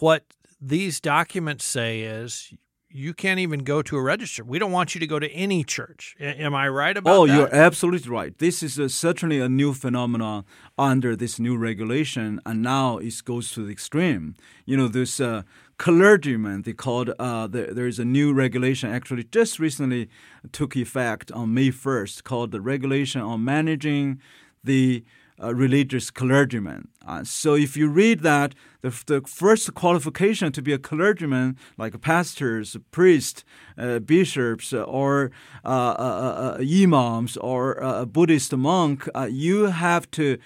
What 0.00 0.24
these 0.60 1.00
documents 1.00 1.64
say 1.64 2.02
is 2.02 2.52
you 2.92 3.14
can't 3.14 3.40
even 3.40 3.60
go 3.60 3.82
to 3.82 3.96
a 3.96 4.02
register. 4.02 4.44
We 4.44 4.58
don't 4.58 4.72
want 4.72 4.94
you 4.94 5.00
to 5.00 5.06
go 5.06 5.18
to 5.18 5.30
any 5.30 5.64
church. 5.64 6.14
Am 6.20 6.54
I 6.54 6.68
right 6.68 6.96
about 6.96 7.16
oh, 7.16 7.26
that? 7.26 7.32
Oh, 7.32 7.36
you're 7.36 7.54
absolutely 7.54 8.10
right. 8.10 8.36
This 8.38 8.62
is 8.62 8.78
a, 8.78 8.88
certainly 8.88 9.40
a 9.40 9.48
new 9.48 9.72
phenomenon 9.72 10.44
under 10.78 11.16
this 11.16 11.38
new 11.38 11.56
regulation, 11.56 12.40
and 12.44 12.62
now 12.62 12.98
it 12.98 13.14
goes 13.24 13.50
to 13.52 13.64
the 13.64 13.72
extreme. 13.72 14.34
You 14.66 14.76
know, 14.76 14.88
this 14.88 15.20
uh, 15.20 15.42
clergyman, 15.78 16.62
they 16.62 16.72
called, 16.72 17.10
uh, 17.18 17.46
the, 17.46 17.68
there 17.72 17.86
is 17.86 17.98
a 17.98 18.04
new 18.04 18.32
regulation 18.32 18.90
actually 18.90 19.24
just 19.24 19.58
recently 19.58 20.08
took 20.52 20.76
effect 20.76 21.32
on 21.32 21.54
May 21.54 21.70
1st 21.70 22.24
called 22.24 22.50
the 22.50 22.60
Regulation 22.60 23.20
on 23.20 23.44
Managing 23.44 24.20
the 24.62 25.04
uh, 25.42 25.54
religious 25.54 26.10
clergyman. 26.10 26.88
Uh, 27.06 27.24
so 27.24 27.54
if 27.54 27.76
you 27.76 27.88
read 27.88 28.20
that, 28.20 28.54
the, 28.80 28.90
the 29.06 29.20
first 29.26 29.74
qualification 29.74 30.52
to 30.52 30.62
be 30.62 30.72
a 30.72 30.78
clergyman, 30.78 31.56
like 31.76 32.00
pastors, 32.00 32.76
priests, 32.90 33.44
uh, 33.78 33.98
bishops, 33.98 34.72
or 34.72 35.30
uh, 35.64 35.68
uh, 35.68 36.58
imams, 36.60 37.36
or 37.38 37.74
a 37.74 38.06
Buddhist 38.06 38.54
monk, 38.56 39.08
you 39.28 39.66
have 39.66 40.10
to 40.12 40.38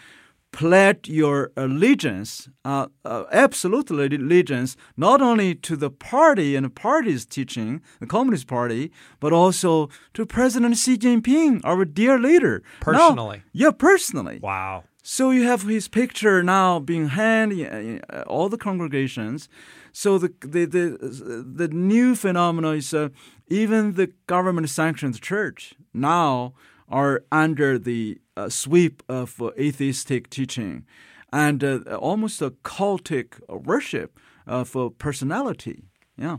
pledge 0.53 1.09
your 1.09 1.53
allegiance, 1.57 2.49
uh, 2.65 2.87
uh, 3.05 3.25
absolute 3.31 3.91
allegiance, 3.91 4.77
not 4.97 5.21
only 5.21 5.55
to 5.55 5.77
the 5.77 5.91
party 5.91 6.57
and 6.57 6.65
the 6.65 6.71
party's 6.71 7.27
teaching, 7.27 7.83
the 8.01 8.07
Communist 8.07 8.47
Party, 8.47 8.91
but 9.21 9.33
also 9.33 9.89
to 10.15 10.25
President 10.25 10.77
Xi 10.77 10.97
Jinping, 10.97 11.61
our 11.65 11.85
dear 11.85 12.19
leader. 12.19 12.63
Personally. 12.81 13.39
Now, 13.39 13.43
yeah, 13.53 13.71
personally. 13.71 14.41
Wow. 14.43 14.85
So 15.03 15.31
you 15.31 15.45
have 15.45 15.63
his 15.63 15.87
picture 15.87 16.43
now 16.43 16.81
being 16.81 17.11
handed 17.11 17.61
in 17.61 18.01
all 18.27 18.49
the 18.49 18.59
congregations. 18.59 19.49
So 19.93 20.19
the 20.19 20.35
the 20.41 20.65
the, 20.65 21.45
the 21.47 21.69
new 21.69 22.17
phenomenon 22.17 22.77
is 22.77 22.93
uh, 22.93 23.11
even 23.47 23.93
the 23.93 24.09
government 24.27 24.69
sanctioned 24.69 25.21
church 25.21 25.75
now 25.95 26.55
are 26.89 27.25
under 27.33 27.79
the 27.79 28.21
uh, 28.37 28.49
sweep 28.49 29.03
of 29.09 29.41
uh, 29.41 29.51
atheistic 29.59 30.31
teaching 30.31 30.85
and 31.33 31.65
uh, 31.65 31.79
almost 31.99 32.41
a 32.41 32.51
cultic 32.51 33.41
worship 33.49 34.19
of 34.47 34.77
personality. 34.99 35.85
Yeah. 36.17 36.39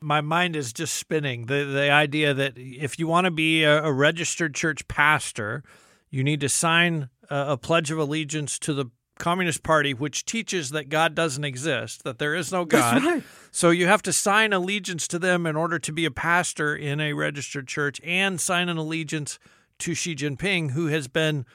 My 0.00 0.20
mind 0.20 0.56
is 0.56 0.72
just 0.72 0.94
spinning. 0.94 1.46
The, 1.46 1.64
the 1.64 1.90
idea 1.90 2.34
that 2.34 2.52
if 2.56 2.98
you 2.98 3.06
want 3.06 3.24
to 3.24 3.30
be 3.30 3.64
a, 3.64 3.82
a 3.82 3.92
registered 3.92 4.54
church 4.54 4.86
pastor, 4.88 5.64
you 6.10 6.22
need 6.22 6.40
to 6.40 6.48
sign 6.48 7.08
uh, 7.30 7.46
a 7.48 7.56
pledge 7.56 7.90
of 7.90 7.98
allegiance 7.98 8.58
to 8.60 8.74
the 8.74 8.86
Communist 9.18 9.62
Party, 9.62 9.94
which 9.94 10.26
teaches 10.26 10.70
that 10.70 10.90
God 10.90 11.14
doesn't 11.14 11.44
exist, 11.44 12.04
that 12.04 12.18
there 12.18 12.34
is 12.34 12.52
no 12.52 12.66
God. 12.66 13.02
Right. 13.02 13.22
So 13.50 13.70
you 13.70 13.86
have 13.86 14.02
to 14.02 14.12
sign 14.12 14.52
allegiance 14.52 15.08
to 15.08 15.18
them 15.18 15.46
in 15.46 15.56
order 15.56 15.78
to 15.78 15.92
be 15.92 16.04
a 16.04 16.10
pastor 16.10 16.76
in 16.76 17.00
a 17.00 17.14
registered 17.14 17.66
church 17.66 17.98
and 18.04 18.38
sign 18.38 18.68
an 18.68 18.76
allegiance 18.76 19.38
to 19.80 19.94
Xi 19.94 20.14
Jinping, 20.14 20.72
who 20.72 20.86
has 20.86 21.08
been 21.08 21.46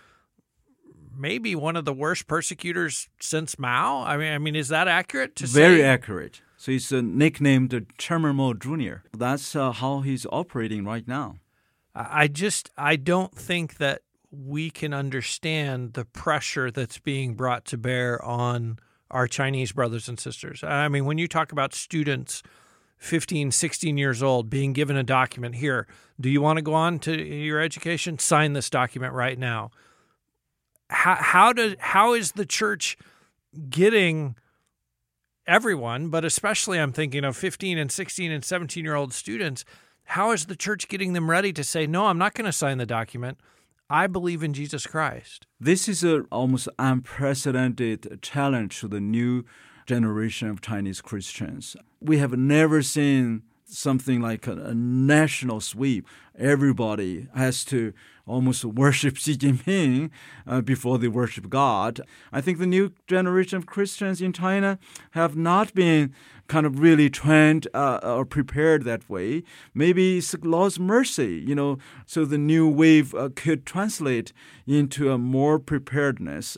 maybe 1.15 1.55
one 1.55 1.75
of 1.75 1.85
the 1.85 1.93
worst 1.93 2.27
persecutors 2.27 3.09
since 3.19 3.59
Mao. 3.59 4.03
I 4.03 4.17
mean, 4.17 4.33
I 4.33 4.37
mean, 4.37 4.55
is 4.55 4.69
that 4.69 4.87
accurate 4.87 5.35
to 5.37 5.47
Very 5.47 5.79
say? 5.79 5.83
accurate. 5.83 6.41
So 6.57 6.71
he's 6.71 6.91
uh, 6.93 7.01
nicknamed 7.03 7.71
the 7.71 7.85
Chairman 7.97 8.35
Mao 8.35 8.53
Jr. 8.53 9.07
That's 9.17 9.55
uh, 9.55 9.71
how 9.71 10.01
he's 10.01 10.25
operating 10.31 10.85
right 10.85 11.07
now. 11.07 11.37
I 11.93 12.27
just 12.27 12.69
I 12.77 12.95
don't 12.95 13.35
think 13.35 13.77
that 13.77 14.01
we 14.31 14.69
can 14.69 14.93
understand 14.93 15.93
the 15.93 16.05
pressure 16.05 16.71
that's 16.71 16.99
being 16.99 17.33
brought 17.35 17.65
to 17.65 17.77
bear 17.77 18.23
on 18.23 18.79
our 19.09 19.27
Chinese 19.27 19.73
brothers 19.73 20.07
and 20.07 20.17
sisters. 20.17 20.63
I 20.63 20.87
mean, 20.87 21.03
when 21.05 21.17
you 21.17 21.27
talk 21.27 21.51
about 21.51 21.73
students 21.73 22.41
15, 23.01 23.49
16 23.49 23.97
years 23.97 24.21
old 24.21 24.47
being 24.47 24.73
given 24.73 24.95
a 24.95 25.01
document 25.01 25.55
here, 25.55 25.87
do 26.19 26.29
you 26.29 26.39
want 26.39 26.57
to 26.57 26.61
go 26.61 26.75
on 26.75 26.99
to 26.99 27.19
your 27.19 27.59
education? 27.59 28.19
Sign 28.19 28.53
this 28.53 28.69
document 28.69 29.13
right 29.13 29.39
now. 29.39 29.71
How 30.87 31.15
how 31.15 31.51
does 31.51 31.75
how 31.79 32.13
is 32.13 32.33
the 32.33 32.45
church 32.45 32.97
getting 33.69 34.35
everyone, 35.47 36.09
but 36.09 36.23
especially 36.23 36.79
I'm 36.79 36.91
thinking 36.91 37.23
of 37.23 37.35
15 37.35 37.79
and 37.79 37.91
16 37.91 38.31
and 38.31 38.45
17 38.45 38.85
year 38.85 38.93
old 38.93 39.13
students, 39.13 39.65
how 40.03 40.31
is 40.31 40.45
the 40.45 40.55
church 40.55 40.87
getting 40.87 41.13
them 41.13 41.27
ready 41.27 41.51
to 41.53 41.63
say, 41.63 41.87
"No, 41.87 42.05
I'm 42.05 42.19
not 42.19 42.35
going 42.35 42.45
to 42.45 42.51
sign 42.51 42.77
the 42.77 42.85
document. 42.85 43.39
I 43.89 44.05
believe 44.05 44.43
in 44.43 44.53
Jesus 44.53 44.85
Christ." 44.85 45.47
This 45.59 45.89
is 45.89 46.03
a 46.03 46.21
almost 46.31 46.69
unprecedented 46.77 48.19
challenge 48.21 48.79
to 48.81 48.87
the 48.87 49.01
new 49.01 49.43
generation 49.91 50.47
of 50.47 50.61
Chinese 50.61 51.01
Christians. 51.01 51.75
We 51.99 52.17
have 52.19 52.31
never 52.31 52.81
seen 52.81 53.41
something 53.65 54.21
like 54.21 54.47
a, 54.47 54.53
a, 54.53 54.73
national 54.73 55.59
sweep. 55.59 56.07
Everybody 56.37 57.27
has 57.35 57.65
to 57.65 57.91
almost 58.25 58.63
worship 58.63 59.17
Xi 59.17 59.35
Jinping 59.35 60.09
uh, 60.47 60.61
before 60.61 60.97
they 60.97 61.09
worship 61.09 61.49
God. 61.49 61.99
I 62.31 62.39
think 62.39 62.57
the 62.57 62.65
new 62.77 62.93
generation 63.05 63.57
of 63.57 63.65
Christians 63.65 64.21
in 64.21 64.31
China 64.31 64.79
have 65.11 65.35
not 65.35 65.73
been 65.73 66.13
kind 66.47 66.65
of 66.65 66.79
really 66.79 67.09
trained 67.09 67.67
uh, 67.73 67.99
or 68.01 68.23
prepared 68.23 68.85
that 68.85 69.09
way. 69.09 69.43
Maybe 69.73 70.19
it's 70.19 70.33
Lord's 70.41 70.79
mercy, 70.79 71.43
you 71.45 71.55
know, 71.55 71.79
so 72.05 72.23
the 72.23 72.37
new 72.37 72.65
wave 72.69 73.13
uh, 73.13 73.27
could 73.35 73.65
translate 73.65 74.31
into 74.65 75.11
a 75.11 75.17
more 75.17 75.59
preparedness. 75.59 76.57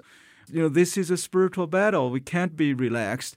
You 0.54 0.64
know, 0.64 0.70
this 0.70 0.98
is 0.98 1.10
a 1.10 1.18
spiritual 1.18 1.68
battle. 1.68 2.10
We 2.10 2.22
can't 2.22 2.56
be 2.56 2.74
relaxed. 2.74 3.36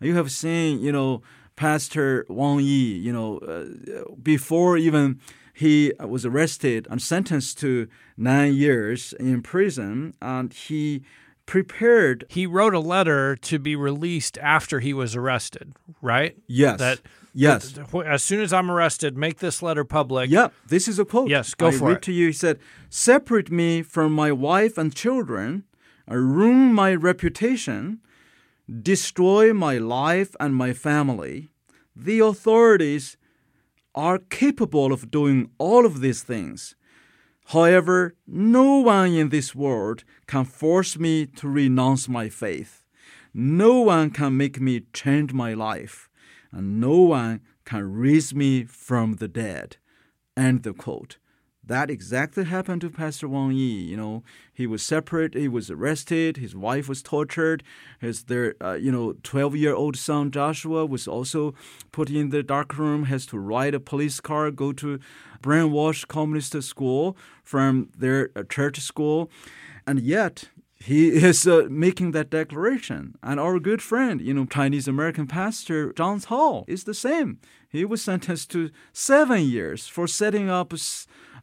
You 0.00 0.14
have 0.16 0.30
seen, 0.30 0.80
you 0.80 0.92
know, 0.92 1.22
Pastor 1.56 2.24
Wang 2.28 2.60
Yi, 2.60 2.94
you 2.94 3.12
know, 3.12 3.38
uh, 3.38 4.14
before 4.22 4.76
even 4.76 5.18
he 5.52 5.92
was 5.98 6.24
arrested 6.24 6.86
and 6.88 7.02
sentenced 7.02 7.58
to 7.58 7.88
nine 8.16 8.54
years 8.54 9.12
in 9.14 9.42
prison, 9.42 10.14
and 10.22 10.52
he 10.52 11.02
prepared. 11.46 12.26
He 12.28 12.46
wrote 12.46 12.74
a 12.74 12.78
letter 12.78 13.34
to 13.34 13.58
be 13.58 13.74
released 13.74 14.38
after 14.38 14.78
he 14.78 14.94
was 14.94 15.16
arrested, 15.16 15.72
right? 16.00 16.36
Yes. 16.46 16.78
That 16.78 17.00
yes. 17.34 17.72
that 17.72 18.06
as 18.06 18.22
soon 18.22 18.40
as 18.40 18.52
I'm 18.52 18.70
arrested, 18.70 19.16
make 19.16 19.38
this 19.38 19.60
letter 19.60 19.82
public. 19.82 20.30
Yeah, 20.30 20.48
this 20.68 20.86
is 20.86 21.00
a 21.00 21.04
quote. 21.04 21.28
Yes, 21.28 21.54
go 21.54 21.68
I 21.68 21.70
for 21.72 21.88
read 21.88 21.96
it. 21.96 22.02
to 22.02 22.12
you. 22.12 22.28
He 22.28 22.32
said, 22.32 22.60
"Separate 22.88 23.50
me 23.50 23.82
from 23.82 24.12
my 24.12 24.30
wife 24.30 24.78
and 24.78 24.94
children, 24.94 25.64
ruin 26.16 26.72
my 26.72 26.94
reputation." 26.94 28.00
destroy 28.68 29.52
my 29.52 29.78
life 29.78 30.36
and 30.38 30.54
my 30.54 30.72
family. 30.72 31.48
The 31.96 32.20
authorities 32.20 33.16
are 33.94 34.18
capable 34.18 34.92
of 34.92 35.10
doing 35.10 35.50
all 35.58 35.86
of 35.86 36.00
these 36.00 36.22
things. 36.22 36.76
However, 37.46 38.14
no 38.26 38.80
one 38.80 39.12
in 39.14 39.30
this 39.30 39.54
world 39.54 40.04
can 40.26 40.44
force 40.44 40.98
me 40.98 41.26
to 41.26 41.48
renounce 41.48 42.08
my 42.08 42.28
faith. 42.28 42.84
No 43.32 43.80
one 43.80 44.10
can 44.10 44.36
make 44.36 44.60
me 44.60 44.82
change 44.92 45.32
my 45.32 45.54
life, 45.54 46.10
and 46.52 46.78
no 46.78 47.00
one 47.00 47.40
can 47.64 47.90
raise 47.90 48.34
me 48.34 48.64
from 48.64 49.14
the 49.14 49.28
dead. 49.28 49.78
End 50.36 50.62
the 50.62 50.74
quote. 50.74 51.16
That 51.68 51.90
exactly 51.90 52.44
happened 52.44 52.80
to 52.80 52.88
Pastor 52.88 53.28
Wang 53.28 53.52
Yi. 53.52 53.82
You 53.82 53.96
know, 53.98 54.22
he 54.54 54.66
was 54.66 54.82
separate. 54.82 55.34
He 55.34 55.48
was 55.48 55.70
arrested. 55.70 56.38
His 56.38 56.56
wife 56.56 56.88
was 56.88 57.02
tortured. 57.02 57.62
His 58.00 58.24
their 58.24 58.54
uh, 58.58 58.72
you 58.74 58.90
know 58.90 59.16
twelve 59.22 59.54
year 59.54 59.74
old 59.74 59.94
son 59.96 60.30
Joshua 60.30 60.86
was 60.86 61.06
also 61.06 61.54
put 61.92 62.08
in 62.08 62.30
the 62.30 62.42
dark 62.42 62.78
room. 62.78 63.04
Has 63.04 63.26
to 63.26 63.38
ride 63.38 63.74
a 63.74 63.80
police 63.80 64.18
car, 64.18 64.50
go 64.50 64.72
to 64.72 64.98
brainwash 65.42 66.08
communist 66.08 66.60
school 66.62 67.18
from 67.44 67.90
their 67.94 68.30
uh, 68.34 68.44
church 68.48 68.80
school, 68.80 69.30
and 69.86 70.00
yet 70.00 70.48
he 70.80 71.08
is 71.28 71.46
uh, 71.46 71.66
making 71.68 72.12
that 72.12 72.30
declaration. 72.30 73.16
And 73.22 73.38
our 73.38 73.60
good 73.60 73.82
friend, 73.82 74.22
you 74.22 74.32
know, 74.32 74.46
Chinese 74.46 74.88
American 74.88 75.26
pastor 75.26 75.92
John 75.92 76.20
Hall 76.20 76.64
is 76.66 76.84
the 76.84 76.94
same. 76.94 77.40
He 77.68 77.84
was 77.84 78.00
sentenced 78.00 78.50
to 78.52 78.70
seven 78.94 79.42
years 79.42 79.86
for 79.86 80.06
setting 80.06 80.48
up 80.48 80.72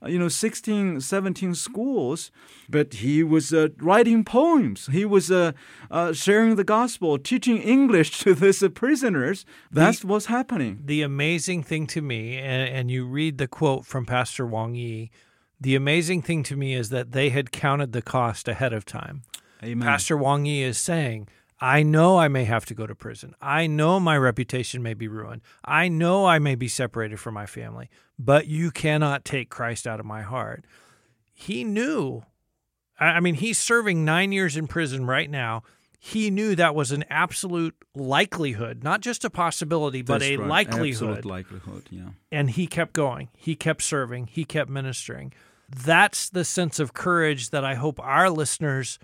you 0.07 0.19
know 0.19 0.27
16 0.27 1.01
17 1.01 1.55
schools 1.55 2.31
but 2.69 2.93
he 2.95 3.23
was 3.23 3.53
uh, 3.53 3.67
writing 3.77 4.23
poems. 4.23 4.87
He 4.91 5.05
was 5.05 5.29
uh, 5.29 5.51
uh, 5.91 6.13
sharing 6.13 6.55
the 6.55 6.63
gospel 6.63 7.17
teaching 7.19 7.57
english 7.57 8.19
to 8.23 8.33
these 8.33 8.63
prisoners. 8.73 9.45
That's 9.71 9.99
The- 9.99 10.07
what's 10.07 10.25
happening. 10.25 10.81
The 10.85 11.01
amazing 11.03 11.63
thing 11.63 11.85
to 11.87 12.01
me, 12.01 12.37
and, 12.37 12.69
and 12.75 12.91
you 12.91 13.05
read 13.05 13.37
the 13.37 13.47
quote 13.47 13.85
from 13.85 14.05
Pastor 14.05 14.45
Wang 14.47 14.75
Yi, 14.75 15.11
the 15.61 15.75
amazing 15.75 16.21
thing 16.23 16.43
to 16.43 16.55
me 16.55 16.73
is 16.73 16.89
that 16.89 17.11
they 17.11 17.29
had 17.29 17.51
counted 17.51 17.91
the 17.91 18.01
cost 18.01 18.47
ahead 18.47 18.73
of 18.73 18.83
time. 18.85 19.21
amen. 19.63 19.87
Pastor 19.87 20.17
Wang 20.17 20.45
Yi 20.45 20.63
is 20.63 20.77
saying, 20.77 21.27
I 21.65 21.81
know 21.81 22.19
I 22.19 22.27
may 22.27 22.43
have 22.43 22.63
to 22.67 22.75
go 22.75 22.85
to 22.85 22.93
prison. 22.93 23.33
I 23.41 23.65
know 23.65 23.99
my 23.99 24.15
reputation 24.15 24.83
may 24.83 24.93
be 24.93 25.07
ruined. 25.07 25.41
I 25.63 25.87
know 25.87 26.27
I 26.27 26.37
may 26.37 26.53
be 26.53 26.67
separated 26.67 27.19
from 27.19 27.33
my 27.33 27.47
family, 27.47 27.89
but 28.19 28.45
you 28.45 28.69
cannot 28.69 29.25
take 29.25 29.49
Christ 29.49 29.87
out 29.87 29.99
of 29.99 30.05
my 30.05 30.21
heart. 30.21 30.63
He 31.33 31.63
knew. 31.63 32.21
I 32.99 33.19
mean, 33.19 33.33
he's 33.33 33.57
serving 33.57 34.05
nine 34.05 34.31
years 34.31 34.55
in 34.55 34.67
prison 34.67 35.07
right 35.07 35.27
now. 35.27 35.63
He 35.97 36.29
knew 36.29 36.55
that 36.55 36.75
was 36.75 36.91
an 36.91 37.03
absolute 37.09 37.73
likelihood, 37.95 38.83
not 38.83 39.01
just 39.01 39.25
a 39.25 39.31
possibility, 39.31 40.03
but 40.03 40.19
That's 40.19 40.31
a 40.33 40.37
right. 40.37 40.47
likelihood 40.47 41.17
Absolute 41.17 41.25
likelihood 41.25 41.83
yeah 41.89 42.09
and 42.31 42.51
he 42.51 42.67
kept 42.67 42.93
going. 42.93 43.29
He 43.35 43.55
kept 43.55 43.81
serving. 43.81 44.27
He 44.27 44.45
kept 44.45 44.69
ministering. 44.69 45.33
That's 45.67 46.29
the 46.29 46.45
sense 46.45 46.79
of 46.79 46.93
courage 46.93 47.49
that 47.49 47.65
I 47.65 47.73
hope 47.73 47.99
our 47.99 48.29
listeners 48.29 48.99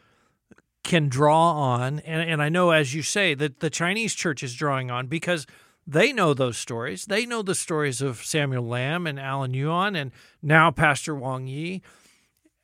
can 0.83 1.09
draw 1.09 1.51
on. 1.53 1.99
And, 1.99 2.29
and 2.29 2.41
I 2.41 2.49
know, 2.49 2.71
as 2.71 2.93
you 2.93 3.01
say, 3.01 3.33
that 3.35 3.59
the 3.59 3.69
Chinese 3.69 4.13
church 4.13 4.43
is 4.43 4.55
drawing 4.55 4.89
on 4.89 5.07
because 5.07 5.45
they 5.85 6.13
know 6.13 6.33
those 6.33 6.57
stories. 6.57 7.05
They 7.05 7.25
know 7.25 7.41
the 7.41 7.55
stories 7.55 8.01
of 8.01 8.23
Samuel 8.23 8.67
Lamb 8.67 9.07
and 9.07 9.19
Alan 9.19 9.53
Yuan 9.53 9.95
and 9.95 10.11
now 10.41 10.71
Pastor 10.71 11.15
Wang 11.15 11.47
Yi. 11.47 11.81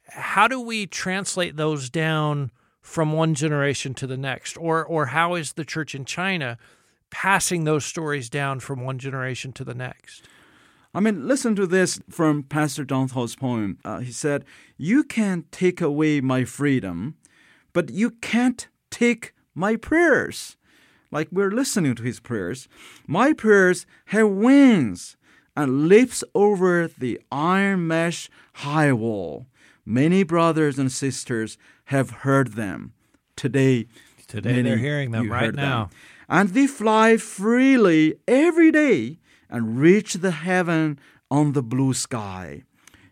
How 0.10 0.48
do 0.48 0.60
we 0.60 0.86
translate 0.86 1.58
those 1.58 1.90
down 1.90 2.52
from 2.82 3.12
one 3.12 3.34
generation 3.34 3.94
to 3.96 4.08
the 4.08 4.18
next? 4.18 4.58
Or, 4.58 4.86
or 4.86 5.08
how 5.08 5.36
is 5.36 5.54
the 5.54 5.66
church 5.66 5.94
in 5.94 6.06
China 6.06 6.58
passing 7.10 7.64
those 7.64 7.86
stories 7.86 8.30
down 8.30 8.60
from 8.60 8.82
one 8.82 8.98
generation 8.98 9.52
to 9.54 9.64
the 9.64 9.74
next? 9.74 10.28
I 10.94 11.00
mean, 11.00 11.28
listen 11.28 11.56
to 11.58 11.68
this 11.68 12.00
from 12.10 12.44
Pastor 12.44 12.86
Hall's 12.90 13.36
poem. 13.36 13.78
Uh, 13.84 14.00
he 14.00 14.12
said, 14.12 14.46
You 14.78 15.04
can't 15.04 15.52
take 15.52 15.82
away 15.82 16.22
my 16.22 16.46
freedom, 16.46 17.18
but 17.74 17.90
you 17.90 18.12
can't 18.12 18.68
take 18.90 19.34
my 19.54 19.76
prayers. 19.76 20.58
Like 21.12 21.30
we're 21.32 21.52
listening 21.52 21.96
to 21.96 22.04
his 22.04 22.20
prayers. 22.20 22.68
My 23.08 23.34
prayers 23.34 23.86
have 24.08 24.30
wings 24.30 25.18
and 25.56 25.88
leaps 25.88 26.24
over 26.36 26.88
the 26.88 27.20
iron 27.32 27.88
mesh 27.88 28.30
high 28.54 28.94
wall. 28.94 29.48
Many 29.86 30.24
brothers 30.24 30.78
and 30.78 30.92
sisters 30.92 31.58
have 31.86 32.10
heard 32.10 32.54
them. 32.54 32.94
Today, 33.36 33.88
Today 34.28 34.62
they're 34.62 34.78
hearing 34.78 35.12
them 35.12 35.32
right 35.32 35.56
now. 35.56 35.90
And 36.30 36.50
they 36.50 36.68
fly 36.68 37.16
freely 37.16 38.16
every 38.28 38.72
day 38.72 39.20
and 39.50 39.80
reach 39.80 40.16
the 40.16 40.32
heaven 40.32 41.00
on 41.32 41.54
the 41.54 41.64
blue 41.64 41.94
sky. 41.94 42.64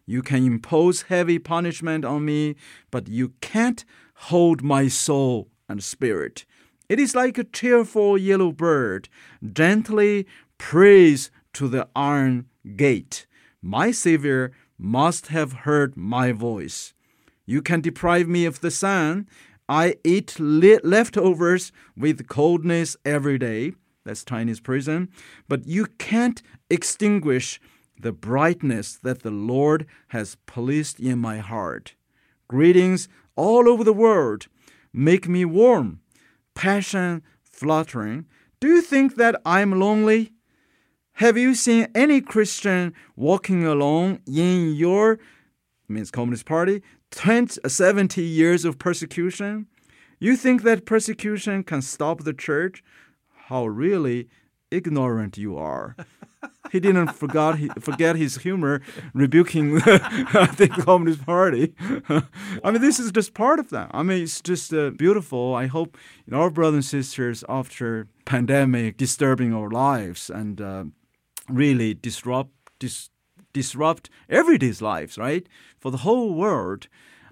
You 0.05 0.21
can 0.21 0.45
impose 0.45 1.03
heavy 1.03 1.39
punishment 1.39 2.05
on 2.05 2.25
me, 2.25 2.55
but 2.91 3.07
you 3.07 3.29
can't 3.41 3.85
hold 4.15 4.63
my 4.63 4.87
soul 4.87 5.49
and 5.69 5.83
spirit. 5.83 6.45
It 6.87 6.99
is 6.99 7.15
like 7.15 7.37
a 7.37 7.43
cheerful 7.43 8.17
yellow 8.17 8.51
bird 8.51 9.09
gently 9.53 10.27
prays 10.57 11.31
to 11.53 11.67
the 11.67 11.87
iron 11.95 12.47
gate. 12.75 13.25
My 13.61 13.91
Savior 13.91 14.51
must 14.77 15.27
have 15.27 15.63
heard 15.63 15.97
my 15.97 16.31
voice. 16.31 16.93
You 17.45 17.61
can 17.61 17.81
deprive 17.81 18.27
me 18.27 18.45
of 18.45 18.61
the 18.61 18.71
sun. 18.71 19.27
I 19.67 19.95
eat 20.03 20.39
le- 20.39 20.79
leftovers 20.83 21.71
with 21.97 22.27
coldness 22.27 22.95
every 23.03 23.37
day. 23.37 23.73
That's 24.03 24.23
Chinese 24.23 24.59
prison. 24.59 25.09
But 25.47 25.65
you 25.65 25.87
can't 25.97 26.41
extinguish 26.69 27.59
the 27.99 28.11
brightness 28.11 28.99
that 29.01 29.23
the 29.23 29.31
Lord 29.31 29.87
has 30.09 30.37
placed 30.45 30.99
in 30.99 31.17
my 31.19 31.37
heart. 31.37 31.95
Greetings 32.47 33.07
all 33.35 33.67
over 33.67 33.83
the 33.83 33.93
world 33.93 34.47
make 34.93 35.27
me 35.27 35.45
warm, 35.45 35.99
passion 36.53 37.21
fluttering. 37.43 38.25
Do 38.59 38.67
you 38.67 38.81
think 38.81 39.15
that 39.15 39.39
I'm 39.45 39.79
lonely? 39.79 40.31
Have 41.13 41.37
you 41.37 41.55
seen 41.55 41.87
any 41.95 42.21
Christian 42.21 42.93
walking 43.15 43.65
alone 43.65 44.19
in 44.27 44.75
your 44.75 45.19
means 45.87 46.11
Communist 46.11 46.45
Party 46.45 46.81
20, 47.11 47.59
70 47.67 48.21
years 48.21 48.65
of 48.65 48.79
persecution? 48.79 49.67
You 50.19 50.35
think 50.35 50.63
that 50.63 50.85
persecution 50.85 51.63
can 51.63 51.81
stop 51.81 52.23
the 52.23 52.33
church? 52.33 52.83
How 53.47 53.65
really 53.67 54.27
ignorant 54.71 55.37
you 55.37 55.57
are. 55.57 55.95
he 56.75 56.81
didn't 56.81 57.13
forgot 57.13 57.57
he, 57.57 57.69
forget 57.79 58.17
his 58.17 58.39
humor 58.39 58.81
rebuking 59.13 59.75
the 59.75 60.69
Communist 60.83 61.25
Party. 61.25 61.73
I 62.63 62.71
mean, 62.71 62.81
this 62.81 62.99
is 62.99 63.13
just 63.13 63.33
part 63.33 63.59
of 63.59 63.69
that. 63.69 63.89
I 63.93 64.03
mean, 64.03 64.23
it's 64.23 64.41
just 64.41 64.73
uh, 64.73 64.89
beautiful. 64.89 65.55
I 65.55 65.67
hope 65.67 65.97
you 66.25 66.31
know, 66.31 66.41
our 66.41 66.49
brothers 66.49 66.75
and 66.75 66.85
sisters, 66.85 67.45
after 67.47 68.09
pandemic 68.25 68.97
disturbing 68.97 69.53
our 69.53 69.69
lives 69.69 70.29
and 70.29 70.59
uh, 70.59 70.83
really 71.47 71.93
disrupt 71.93 72.51
dis, 72.77 73.09
disrupt 73.53 74.09
everyday's 74.29 74.81
lives, 74.81 75.17
right? 75.17 75.47
For 75.79 75.91
the 75.91 75.99
whole 75.99 76.33
world, 76.33 76.89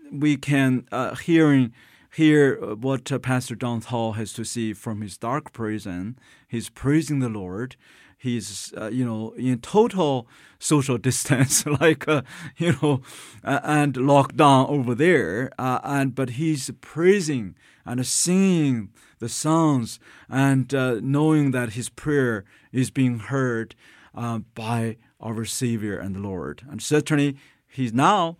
we 0.10 0.38
can 0.38 0.88
uh, 0.90 1.16
hearing 1.16 1.74
hear 2.14 2.56
what 2.76 3.12
uh, 3.12 3.20
Pastor 3.20 3.56
Don 3.56 3.82
Hall 3.82 4.14
has 4.14 4.32
to 4.34 4.46
see 4.46 4.72
from 4.72 5.02
his 5.02 5.18
dark 5.18 5.52
prison. 5.52 6.18
He's 6.48 6.70
praising 6.70 7.20
the 7.20 7.28
Lord 7.28 7.76
he's 8.24 8.74
uh, 8.78 8.88
you 8.88 9.06
know 9.06 9.34
in 9.38 9.60
total 9.60 10.28
social 10.58 10.98
distance 11.10 11.66
like 11.82 12.08
uh, 12.08 12.22
you 12.58 12.76
know 12.82 13.02
uh, 13.44 13.60
and 13.64 13.96
lockdown 13.96 14.70
over 14.70 14.96
there 14.96 15.52
uh, 15.60 15.80
and 15.84 16.16
but 16.16 16.32
he's 16.32 16.72
praising 16.80 17.56
and 17.86 18.06
singing 18.08 18.90
the 19.20 19.28
songs 19.28 20.00
and 20.30 20.74
uh, 20.74 21.00
knowing 21.02 21.52
that 21.52 21.74
his 21.74 21.90
prayer 21.90 22.46
is 22.72 22.90
being 22.90 23.20
heard 23.20 23.76
uh, 24.16 24.40
by 24.56 24.98
our 25.20 25.46
savior 25.46 25.98
and 25.98 26.22
lord. 26.22 26.62
And 26.70 26.82
certainly 26.82 27.38
he's 27.68 27.94
now 27.94 28.38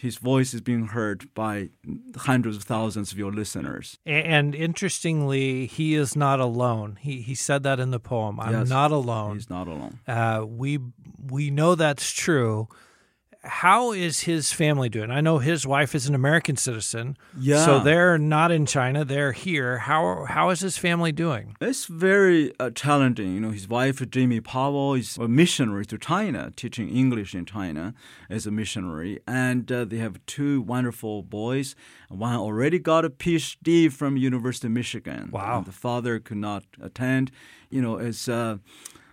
his 0.00 0.16
voice 0.16 0.54
is 0.54 0.60
being 0.60 0.88
heard 0.88 1.32
by 1.34 1.70
hundreds 2.16 2.56
of 2.56 2.62
thousands 2.64 3.12
of 3.12 3.18
your 3.18 3.32
listeners. 3.32 3.98
And 4.06 4.54
interestingly, 4.54 5.66
he 5.66 5.94
is 5.94 6.16
not 6.16 6.40
alone. 6.40 6.98
He 7.00 7.20
he 7.22 7.34
said 7.34 7.62
that 7.64 7.80
in 7.80 7.90
the 7.90 8.00
poem. 8.00 8.40
I'm 8.40 8.52
yes, 8.52 8.68
not 8.68 8.90
alone. 8.90 9.34
He's 9.34 9.50
not 9.50 9.68
alone. 9.68 10.00
Uh, 10.06 10.44
we 10.46 10.78
we 11.30 11.50
know 11.50 11.74
that's 11.74 12.10
true 12.12 12.68
how 13.42 13.92
is 13.92 14.20
his 14.20 14.52
family 14.52 14.90
doing? 14.90 15.10
I 15.10 15.22
know 15.22 15.38
his 15.38 15.66
wife 15.66 15.94
is 15.94 16.06
an 16.06 16.14
American 16.14 16.56
citizen. 16.56 17.16
Yeah. 17.38 17.64
So 17.64 17.80
they're 17.80 18.18
not 18.18 18.50
in 18.50 18.66
China, 18.66 19.04
they're 19.04 19.32
here. 19.32 19.78
How 19.78 20.26
how 20.26 20.50
is 20.50 20.60
his 20.60 20.76
family 20.76 21.10
doing? 21.10 21.56
It's 21.60 21.86
very 21.86 22.52
uh, 22.60 22.70
challenging. 22.70 23.34
You 23.34 23.40
know, 23.40 23.50
his 23.50 23.66
wife, 23.66 24.08
Jamie 24.10 24.40
Powell, 24.40 24.94
is 24.94 25.16
a 25.16 25.26
missionary 25.26 25.86
to 25.86 25.96
China, 25.96 26.52
teaching 26.54 26.90
English 26.90 27.34
in 27.34 27.46
China 27.46 27.94
as 28.28 28.46
a 28.46 28.50
missionary. 28.50 29.20
And 29.26 29.70
uh, 29.72 29.86
they 29.86 29.98
have 29.98 30.24
two 30.26 30.60
wonderful 30.60 31.22
boys. 31.22 31.74
One 32.08 32.34
already 32.34 32.78
got 32.78 33.06
a 33.06 33.10
PhD 33.10 33.90
from 33.90 34.18
University 34.18 34.66
of 34.66 34.72
Michigan. 34.72 35.30
Wow. 35.30 35.62
The 35.64 35.72
father 35.72 36.18
could 36.20 36.36
not 36.38 36.64
attend. 36.80 37.30
You 37.70 37.80
know, 37.80 37.96
as 37.98 38.28
uh, 38.28 38.58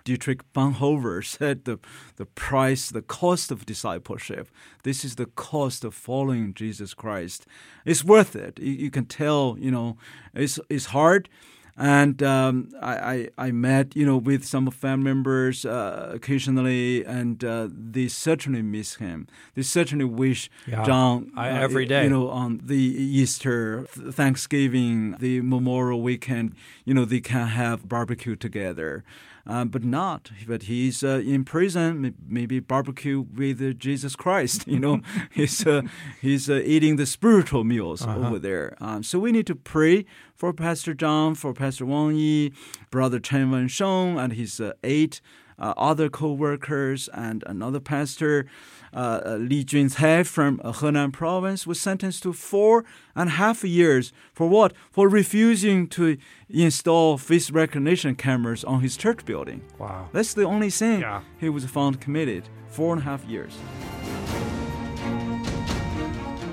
Dietrich 0.08 0.54
Bonhoeffer 0.54 1.22
said 1.22 1.65
the, 1.65 1.80
the 2.15 2.26
price, 2.26 2.89
the 2.89 3.02
cost 3.02 3.52
of 3.52 3.65
discipleship. 3.65 4.48
This 4.84 5.04
is 5.04 5.17
the 5.17 5.26
cost 5.26 5.84
of 5.84 5.93
following 5.93 6.54
Jesus 6.54 6.93
Christ. 6.93 7.46
It's 7.84 8.06
worth 8.06 8.34
it. 8.34 8.58
You, 8.58 8.72
you 8.72 8.89
can 8.89 9.06
tell, 9.06 9.58
you 9.60 9.70
know, 9.70 9.98
it's, 10.34 10.62
it's 10.70 10.86
hard. 10.86 11.28
And 11.76 12.24
um, 12.24 12.70
I, 12.82 12.96
I, 12.96 13.30
I, 13.38 13.52
met, 13.52 13.98
you 13.98 14.06
know, 14.06 14.15
with 14.15 14.46
some 14.46 14.72
family 14.72 15.04
members 15.04 15.65
uh, 15.65 16.12
occasionally, 16.13 17.04
and 17.04 17.43
uh, 17.43 17.67
they 17.70 18.08
certainly 18.08 18.62
miss 18.62 18.96
him. 18.96 19.28
They 19.56 19.62
certainly 19.62 20.06
wish 20.06 20.50
yeah, 20.65 20.86
John 20.86 21.34
I, 21.36 21.50
uh, 21.50 21.60
every 21.60 21.86
day, 21.86 22.06
you 22.06 22.10
know, 22.10 22.30
on 22.30 22.62
the 22.63 22.78
Easter, 22.78 23.84
Thanksgiving, 23.91 25.17
the 25.20 25.41
Memorial 25.41 26.02
Weekend, 26.02 26.56
you 26.86 26.93
know, 26.93 27.04
they 27.04 27.20
can 27.20 27.50
have 27.50 27.89
barbecue 27.89 28.38
together 28.38 29.04
uh, 29.47 29.65
but 29.65 29.83
not. 29.83 30.31
But 30.47 30.63
he's 30.63 31.03
uh, 31.03 31.21
in 31.25 31.43
prison, 31.45 32.13
maybe 32.27 32.60
barbecue 32.60 33.25
with 33.33 33.62
uh, 33.62 33.73
Jesus 33.73 34.15
Christ. 34.15 34.65
You 34.77 34.79
know, 34.79 35.01
he's 35.31 35.65
uh, 35.65 35.81
he's 36.21 36.49
uh, 36.49 36.62
eating 36.63 36.97
the 36.97 37.05
spiritual 37.05 37.63
meals 37.63 38.03
uh-huh. 38.03 38.27
over 38.27 38.38
there. 38.38 38.75
Um, 38.79 39.01
so 39.01 39.17
we 39.17 39.31
need 39.31 39.47
to 39.47 39.55
pray 39.55 40.05
for 40.36 40.53
Pastor 40.53 40.93
John, 40.93 41.33
for 41.33 41.53
Pastor 41.53 41.86
Wang 41.86 42.15
Yi, 42.15 42.51
Brother 42.91 43.19
Chen 43.19 43.49
Wen 43.49 43.69
Sheng, 43.69 44.19
and 44.19 44.33
his 44.33 44.62
eight 44.83 45.21
other 45.60 46.10
co-workers, 46.10 47.10
and 47.13 47.43
another 47.48 47.80
pastor 47.80 48.46
uh, 48.93 49.22
uh, 49.26 49.36
Li 49.36 49.63
Juncai 49.63 50.26
from 50.26 50.62
uh, 50.63 50.72
Henan 50.72 51.12
province 51.12 51.67
was 51.67 51.80
sentenced 51.80 52.24
to 52.24 52.34
four 52.34 52.86
and 53.15 53.30
a 53.30 53.34
half 53.34 53.63
years 53.63 54.13
for 54.34 54.48
what? 54.48 54.74
For 54.91 55.08
refusing 55.10 55.88
to 55.89 56.17
install 56.50 57.17
face 57.17 57.52
recognition 57.52 58.15
cameras 58.15 58.63
on 58.63 58.82
his 58.82 58.98
church 58.98 59.26
building. 59.26 59.62
Wow. 59.78 60.10
That's 60.13 60.34
the 60.34 60.43
only 60.43 60.70
thing 60.70 61.02
yeah. 61.02 61.22
he 61.38 61.50
was 61.50 61.65
found 61.65 62.02
committed. 62.02 62.50
Four 62.70 62.93
and 62.93 63.02
a 63.02 63.06
half 63.06 63.24
years. 63.26 63.58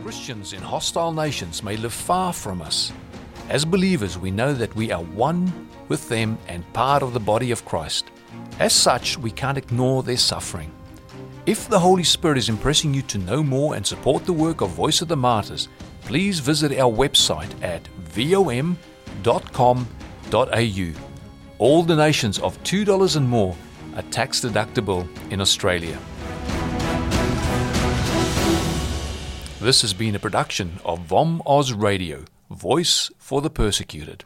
Christians 0.03 0.53
in 0.53 0.63
hostile 0.63 1.13
nations 1.13 1.63
may 1.63 1.77
live 1.77 1.93
far 1.93 2.33
from 2.33 2.63
us. 2.63 2.93
As 3.49 3.65
believers, 3.65 4.19
we 4.19 4.31
know 4.31 4.55
that 4.55 4.75
we 4.75 4.91
are 4.91 5.03
one 5.03 5.69
with 5.89 6.09
them 6.09 6.39
and 6.49 6.71
part 6.73 7.03
of 7.03 7.13
the 7.13 7.21
body 7.21 7.51
of 7.51 7.65
Christ. 7.65 8.11
As 8.59 8.73
such, 8.73 9.19
we 9.19 9.31
can't 9.31 9.59
ignore 9.59 10.03
their 10.03 10.17
suffering. 10.17 10.71
If 11.47 11.69
the 11.69 11.79
Holy 11.79 12.05
Spirit 12.05 12.39
is 12.39 12.49
impressing 12.49 12.95
you 12.95 13.03
to 13.03 13.19
know 13.19 13.43
more 13.43 13.75
and 13.75 13.87
support 13.87 14.25
the 14.25 14.33
work 14.33 14.61
of 14.61 14.71
Voice 14.71 15.03
of 15.03 15.09
the 15.09 15.17
Martyrs, 15.17 15.69
please 16.03 16.39
visit 16.39 16.79
our 16.79 16.91
website 16.91 17.51
at 17.63 17.87
vom.com.au. 17.99 18.77
All 21.59 21.83
donations 21.83 22.39
of 22.39 22.63
$2 22.63 23.17
and 23.17 23.29
more 23.29 23.57
are 23.97 24.03
tax 24.03 24.41
deductible 24.41 25.07
in 25.31 25.41
Australia. 25.41 25.99
This 29.61 29.83
has 29.83 29.95
been 29.95 30.15
a 30.15 30.19
production 30.19 30.79
of 30.85 31.01
VOM 31.01 31.43
Oz 31.47 31.73
Radio, 31.73 32.25
Voice 32.51 33.11
for 33.19 33.41
the 33.41 33.51
Persecuted. 33.51 34.25